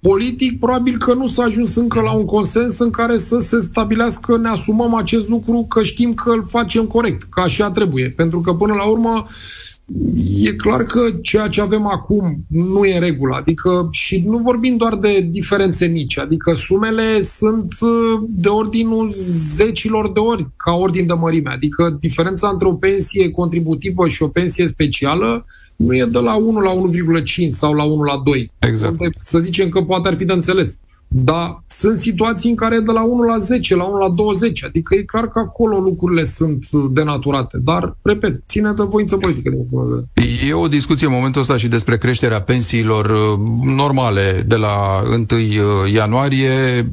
politic, 0.00 0.58
probabil 0.58 0.98
că 0.98 1.14
nu 1.14 1.26
s-a 1.26 1.42
ajuns 1.42 1.74
încă 1.74 2.00
la 2.00 2.12
un 2.12 2.24
consens 2.24 2.78
în 2.78 2.90
care 2.90 3.16
să 3.16 3.38
se 3.38 3.60
stabilească, 3.60 4.36
ne 4.36 4.48
asumăm 4.48 4.94
acest 4.94 5.28
lucru, 5.28 5.66
că 5.68 5.82
știm 5.82 6.14
că 6.14 6.30
îl 6.30 6.44
facem 6.48 6.84
corect, 6.84 7.22
că 7.22 7.40
așa 7.40 7.70
trebuie. 7.70 8.10
Pentru 8.10 8.40
că, 8.40 8.52
până 8.52 8.74
la 8.74 8.84
urmă, 8.84 9.26
E 10.38 10.52
clar 10.52 10.84
că 10.84 11.00
ceea 11.22 11.48
ce 11.48 11.60
avem 11.60 11.86
acum 11.86 12.44
nu 12.48 12.84
e 12.84 12.98
regulă, 12.98 13.36
adică 13.36 13.88
și 13.90 14.22
nu 14.26 14.38
vorbim 14.38 14.76
doar 14.76 14.96
de 14.96 15.28
diferențe 15.30 15.86
mici, 15.86 16.18
adică 16.18 16.52
sumele 16.52 17.20
sunt 17.20 17.74
uh, 17.80 18.22
de 18.28 18.48
ordinul 18.48 19.10
zecilor 19.54 20.12
de 20.12 20.20
ori 20.20 20.46
ca 20.56 20.72
ordin 20.72 21.06
de 21.06 21.12
mărime, 21.12 21.50
adică 21.50 21.96
diferența 22.00 22.48
între 22.48 22.68
o 22.68 22.74
pensie 22.74 23.30
contributivă 23.30 24.08
și 24.08 24.22
o 24.22 24.28
pensie 24.28 24.66
specială 24.66 25.44
nu 25.76 25.94
e 25.94 26.04
de 26.04 26.18
la 26.18 26.34
1 26.34 26.58
la 26.60 26.72
1,5 26.72 27.48
sau 27.48 27.72
la 27.72 27.84
1 27.84 28.02
la 28.02 28.22
2. 28.24 28.52
Exact. 28.58 28.96
Să 29.22 29.38
zicem 29.38 29.68
că 29.68 29.80
poate 29.80 30.08
ar 30.08 30.16
fi 30.16 30.24
de 30.24 30.32
înțeles. 30.32 30.80
Dar 31.10 31.62
sunt 31.66 31.96
situații 31.96 32.50
în 32.50 32.56
care 32.56 32.80
de 32.80 32.92
la 32.92 33.04
1 33.04 33.22
la 33.22 33.38
10, 33.38 33.76
la 33.76 33.84
1 33.84 33.98
la 33.98 34.08
20, 34.08 34.64
adică 34.64 34.94
e 34.94 35.02
clar 35.02 35.28
că 35.28 35.38
acolo 35.38 35.78
lucrurile 35.78 36.24
sunt 36.24 36.70
denaturate. 36.70 37.58
Dar, 37.58 37.96
repet, 38.02 38.42
ține 38.46 38.72
de 38.72 38.82
voință 38.82 39.16
politică. 39.16 39.50
E 40.48 40.52
o 40.52 40.68
discuție 40.68 41.06
în 41.06 41.12
momentul 41.12 41.40
ăsta 41.40 41.56
și 41.56 41.68
despre 41.68 41.98
creșterea 41.98 42.40
pensiilor 42.40 43.10
uh, 43.10 43.48
normale 43.62 44.44
de 44.46 44.56
la 44.56 45.02
1 45.12 45.26
uh, 45.30 45.92
ianuarie. 45.92 46.50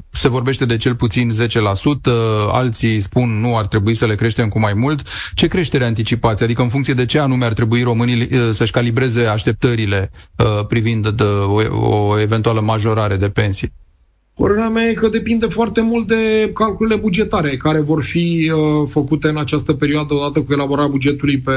Se 0.09 0.29
vorbește 0.29 0.65
de 0.65 0.77
cel 0.77 0.95
puțin 0.95 1.31
10%, 1.31 1.35
alții 2.51 2.99
spun 2.99 3.29
nu 3.39 3.57
ar 3.57 3.67
trebui 3.67 3.93
să 3.93 4.05
le 4.05 4.15
creștem 4.15 4.49
cu 4.49 4.59
mai 4.59 4.73
mult. 4.73 5.07
Ce 5.33 5.47
creștere 5.47 5.83
anticipați? 5.83 6.43
Adică 6.43 6.61
în 6.61 6.69
funcție 6.69 6.93
de 6.93 7.05
ce 7.05 7.19
anume 7.19 7.45
ar 7.45 7.53
trebui 7.53 7.83
românii 7.83 8.21
uh, 8.21 8.49
să-și 8.51 8.71
calibreze 8.71 9.25
așteptările 9.25 10.11
privind 10.67 11.09
de 11.09 11.23
o, 11.23 11.87
o 11.87 12.19
eventuală 12.19 12.61
majorare 12.61 13.15
de 13.15 13.27
pensii? 13.27 13.73
Părerea 14.37 14.69
mea 14.69 14.83
e 14.83 14.93
că 14.93 15.07
depinde 15.07 15.45
foarte 15.45 15.81
mult 15.81 16.07
de 16.07 16.51
calculele 16.53 16.99
bugetare 17.01 17.57
care 17.57 17.79
vor 17.79 18.03
fi 18.03 18.51
uh, 18.53 18.87
făcute 18.89 19.27
în 19.27 19.37
această 19.37 19.73
perioadă 19.73 20.13
odată 20.13 20.39
cu 20.41 20.53
elaborarea 20.53 20.89
bugetului 20.89 21.37
pe, 21.37 21.51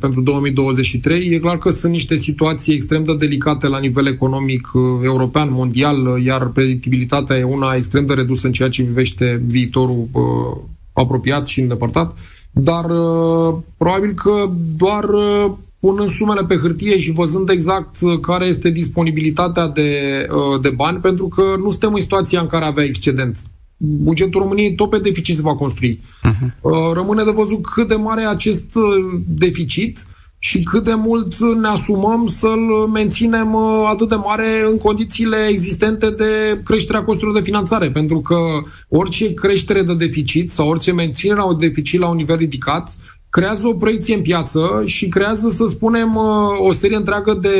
pentru 0.00 0.20
2023. 0.20 1.30
E 1.30 1.38
clar 1.38 1.58
că 1.58 1.70
sunt 1.70 1.92
niște 1.92 2.16
situații 2.16 2.74
extrem 2.74 3.04
de 3.04 3.16
delicate 3.16 3.66
la 3.66 3.78
nivel 3.78 4.06
economic 4.06 4.70
uh, 4.72 4.82
european, 5.02 5.48
mondial, 5.52 6.06
uh, 6.06 6.24
iar 6.24 6.46
predictibilitatea 6.46 7.36
e 7.36 7.42
una 7.42 7.74
extrem 7.74 8.06
de 8.06 8.14
redusă 8.14 8.46
în 8.46 8.52
ceea 8.52 8.68
ce 8.68 8.82
privește 8.82 9.42
viitorul 9.46 10.08
uh, 10.12 10.22
apropiat 10.92 11.46
și 11.46 11.60
îndepărtat. 11.60 12.16
Dar 12.50 12.84
uh, 12.84 13.54
probabil 13.76 14.12
că 14.12 14.50
doar 14.76 15.04
uh, 15.04 15.52
punând 15.84 16.08
sumele 16.08 16.44
pe 16.44 16.56
hârtie 16.56 16.98
și 16.98 17.10
văzând 17.10 17.48
exact 17.48 17.96
uh, 18.00 18.18
care 18.18 18.46
este 18.46 18.70
disponibilitatea 18.70 19.68
de, 19.68 19.90
uh, 20.30 20.60
de 20.60 20.70
bani, 20.70 20.98
pentru 20.98 21.28
că 21.28 21.42
nu 21.58 21.70
suntem 21.70 21.94
în 21.94 22.00
situația 22.00 22.40
în 22.40 22.46
care 22.46 22.64
avea 22.64 22.84
excedent. 22.84 23.38
Bugetul 23.76 24.40
României 24.40 24.74
tot 24.74 24.90
pe 24.90 24.98
deficit 24.98 25.36
se 25.36 25.42
va 25.42 25.54
construi. 25.54 26.00
Uh-huh. 26.00 26.48
Rămâne 26.92 27.24
de 27.24 27.30
văzut 27.30 27.66
cât 27.66 27.88
de 27.88 27.94
mare 27.94 28.22
e 28.22 28.28
acest 28.28 28.74
uh, 28.74 28.82
deficit 29.26 30.06
și 30.38 30.62
cât 30.62 30.84
de 30.84 30.94
mult 30.94 31.38
ne 31.38 31.68
asumăm 31.68 32.26
să-l 32.26 32.88
menținem 32.92 33.56
atât 33.86 34.08
de 34.08 34.14
mare 34.14 34.64
în 34.70 34.78
condițiile 34.78 35.46
existente 35.50 36.10
de 36.10 36.60
creșterea 36.64 37.04
costurilor 37.04 37.38
de 37.38 37.44
finanțare. 37.44 37.90
Pentru 37.90 38.20
că 38.20 38.36
orice 38.88 39.34
creștere 39.34 39.82
de 39.82 39.94
deficit 39.94 40.52
sau 40.52 40.68
orice 40.68 40.92
menținere 40.92 41.40
a 41.40 41.44
un 41.44 41.58
deficit 41.58 42.00
la 42.00 42.08
un 42.08 42.16
nivel 42.16 42.36
ridicat 42.36 42.96
creează 43.36 43.66
o 43.68 43.74
proiecție 43.74 44.14
în 44.14 44.22
piață 44.22 44.82
și 44.84 45.08
creează, 45.08 45.48
să 45.48 45.66
spunem, 45.66 46.16
uh, 46.16 46.68
o 46.68 46.72
serie 46.72 46.96
întreagă 46.96 47.38
de 47.40 47.58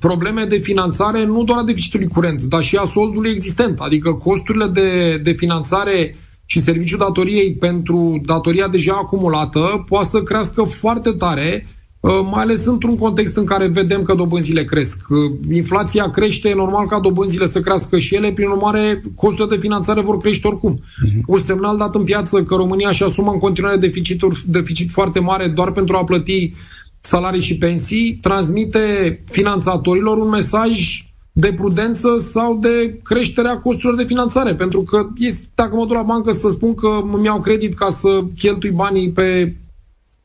probleme 0.00 0.44
de 0.44 0.56
finanțare, 0.56 1.24
nu 1.24 1.44
doar 1.44 1.58
a 1.58 1.62
deficitului 1.62 2.08
curent, 2.08 2.42
dar 2.42 2.62
și 2.62 2.76
a 2.76 2.84
soldului 2.84 3.30
existent. 3.30 3.78
Adică 3.80 4.12
costurile 4.12 4.66
de, 4.66 5.20
de 5.22 5.32
finanțare 5.32 6.16
și 6.46 6.60
serviciul 6.60 6.98
datoriei 6.98 7.54
pentru 7.54 8.20
datoria 8.24 8.68
deja 8.68 8.92
acumulată 8.92 9.84
poate 9.88 10.06
să 10.06 10.22
crească 10.22 10.62
foarte 10.62 11.10
tare 11.10 11.66
Uh, 11.66 11.77
mai 12.00 12.42
ales 12.42 12.66
într-un 12.66 12.96
context 12.96 13.36
în 13.36 13.44
care 13.44 13.68
vedem 13.68 14.02
că 14.02 14.14
dobânzile 14.14 14.64
cresc. 14.64 15.02
Uh, 15.08 15.38
inflația 15.52 16.10
crește, 16.10 16.48
e 16.48 16.54
normal 16.54 16.86
ca 16.86 17.00
dobânzile 17.00 17.46
să 17.46 17.60
crească 17.60 17.98
și 17.98 18.14
ele, 18.14 18.32
prin 18.32 18.48
urmare, 18.48 19.02
costurile 19.14 19.56
de 19.56 19.60
finanțare 19.60 20.00
vor 20.00 20.18
crește 20.18 20.48
oricum. 20.48 20.74
Uh-huh. 20.74 21.20
Un 21.26 21.38
semnal 21.38 21.76
dat 21.76 21.94
în 21.94 22.04
piață 22.04 22.42
că 22.42 22.54
România 22.54 22.90
și 22.90 23.02
asumă 23.02 23.32
în 23.32 23.38
continuare 23.38 23.76
deficituri, 23.76 24.42
deficit 24.46 24.90
foarte 24.90 25.20
mare 25.20 25.48
doar 25.48 25.72
pentru 25.72 25.96
a 25.96 26.04
plăti 26.04 26.54
salarii 27.00 27.40
și 27.40 27.58
pensii, 27.58 28.18
transmite 28.20 29.20
finanțatorilor 29.30 30.18
un 30.18 30.28
mesaj 30.28 31.02
de 31.32 31.52
prudență 31.52 32.16
sau 32.18 32.56
de 32.56 33.00
creșterea 33.02 33.58
costurilor 33.58 33.96
de 33.96 34.04
finanțare. 34.04 34.54
Pentru 34.54 34.82
că 34.82 35.06
este, 35.16 35.48
dacă 35.54 35.76
mă 35.76 35.86
duc 35.86 35.96
la 35.96 36.02
bancă 36.02 36.32
să 36.32 36.48
spun 36.48 36.74
că 36.74 37.00
îmi 37.12 37.24
iau 37.24 37.40
credit 37.40 37.74
ca 37.74 37.88
să 37.88 38.08
cheltui 38.36 38.70
banii 38.70 39.10
pe 39.10 39.56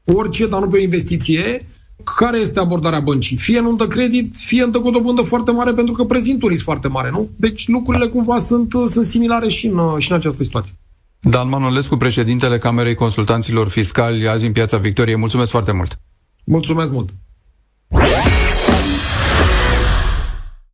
orice, 0.06 0.48
dar 0.48 0.60
nu 0.60 0.68
pe 0.68 0.78
o 0.78 0.82
investiție, 0.82 1.68
care 2.18 2.38
este 2.40 2.60
abordarea 2.60 3.00
băncii? 3.00 3.38
Fie 3.38 3.60
nu 3.60 3.76
dă 3.76 3.88
credit, 3.88 4.36
fie 4.38 4.64
îndă 4.64 4.80
cu 4.80 4.88
o 4.88 4.92
dobândă 4.92 5.22
foarte 5.22 5.52
mare 5.52 5.74
pentru 5.74 5.94
că 5.94 6.04
prezintă 6.04 6.46
un 6.46 6.52
risc 6.52 6.64
foarte 6.64 6.88
mare, 6.88 7.10
nu? 7.10 7.30
Deci 7.36 7.68
lucrurile 7.68 8.08
cumva 8.08 8.38
sunt, 8.38 8.74
sunt 8.86 9.06
similare 9.06 9.50
și 9.50 9.68
în, 9.68 10.00
și 10.00 10.12
în 10.12 10.18
această 10.18 10.44
situație. 10.44 10.74
Dan 11.22 11.50
Manolescu, 11.50 11.98
președintele 11.98 12.58
Camerei 12.58 12.96
Consultanților 12.96 13.68
Fiscali, 13.68 14.28
azi 14.28 14.46
în 14.46 14.52
Piața 14.52 14.78
Victoriei. 14.78 15.18
Mulțumesc 15.18 15.52
foarte 15.52 15.72
mult! 15.72 16.00
Mulțumesc 16.44 16.92
mult! 16.92 17.10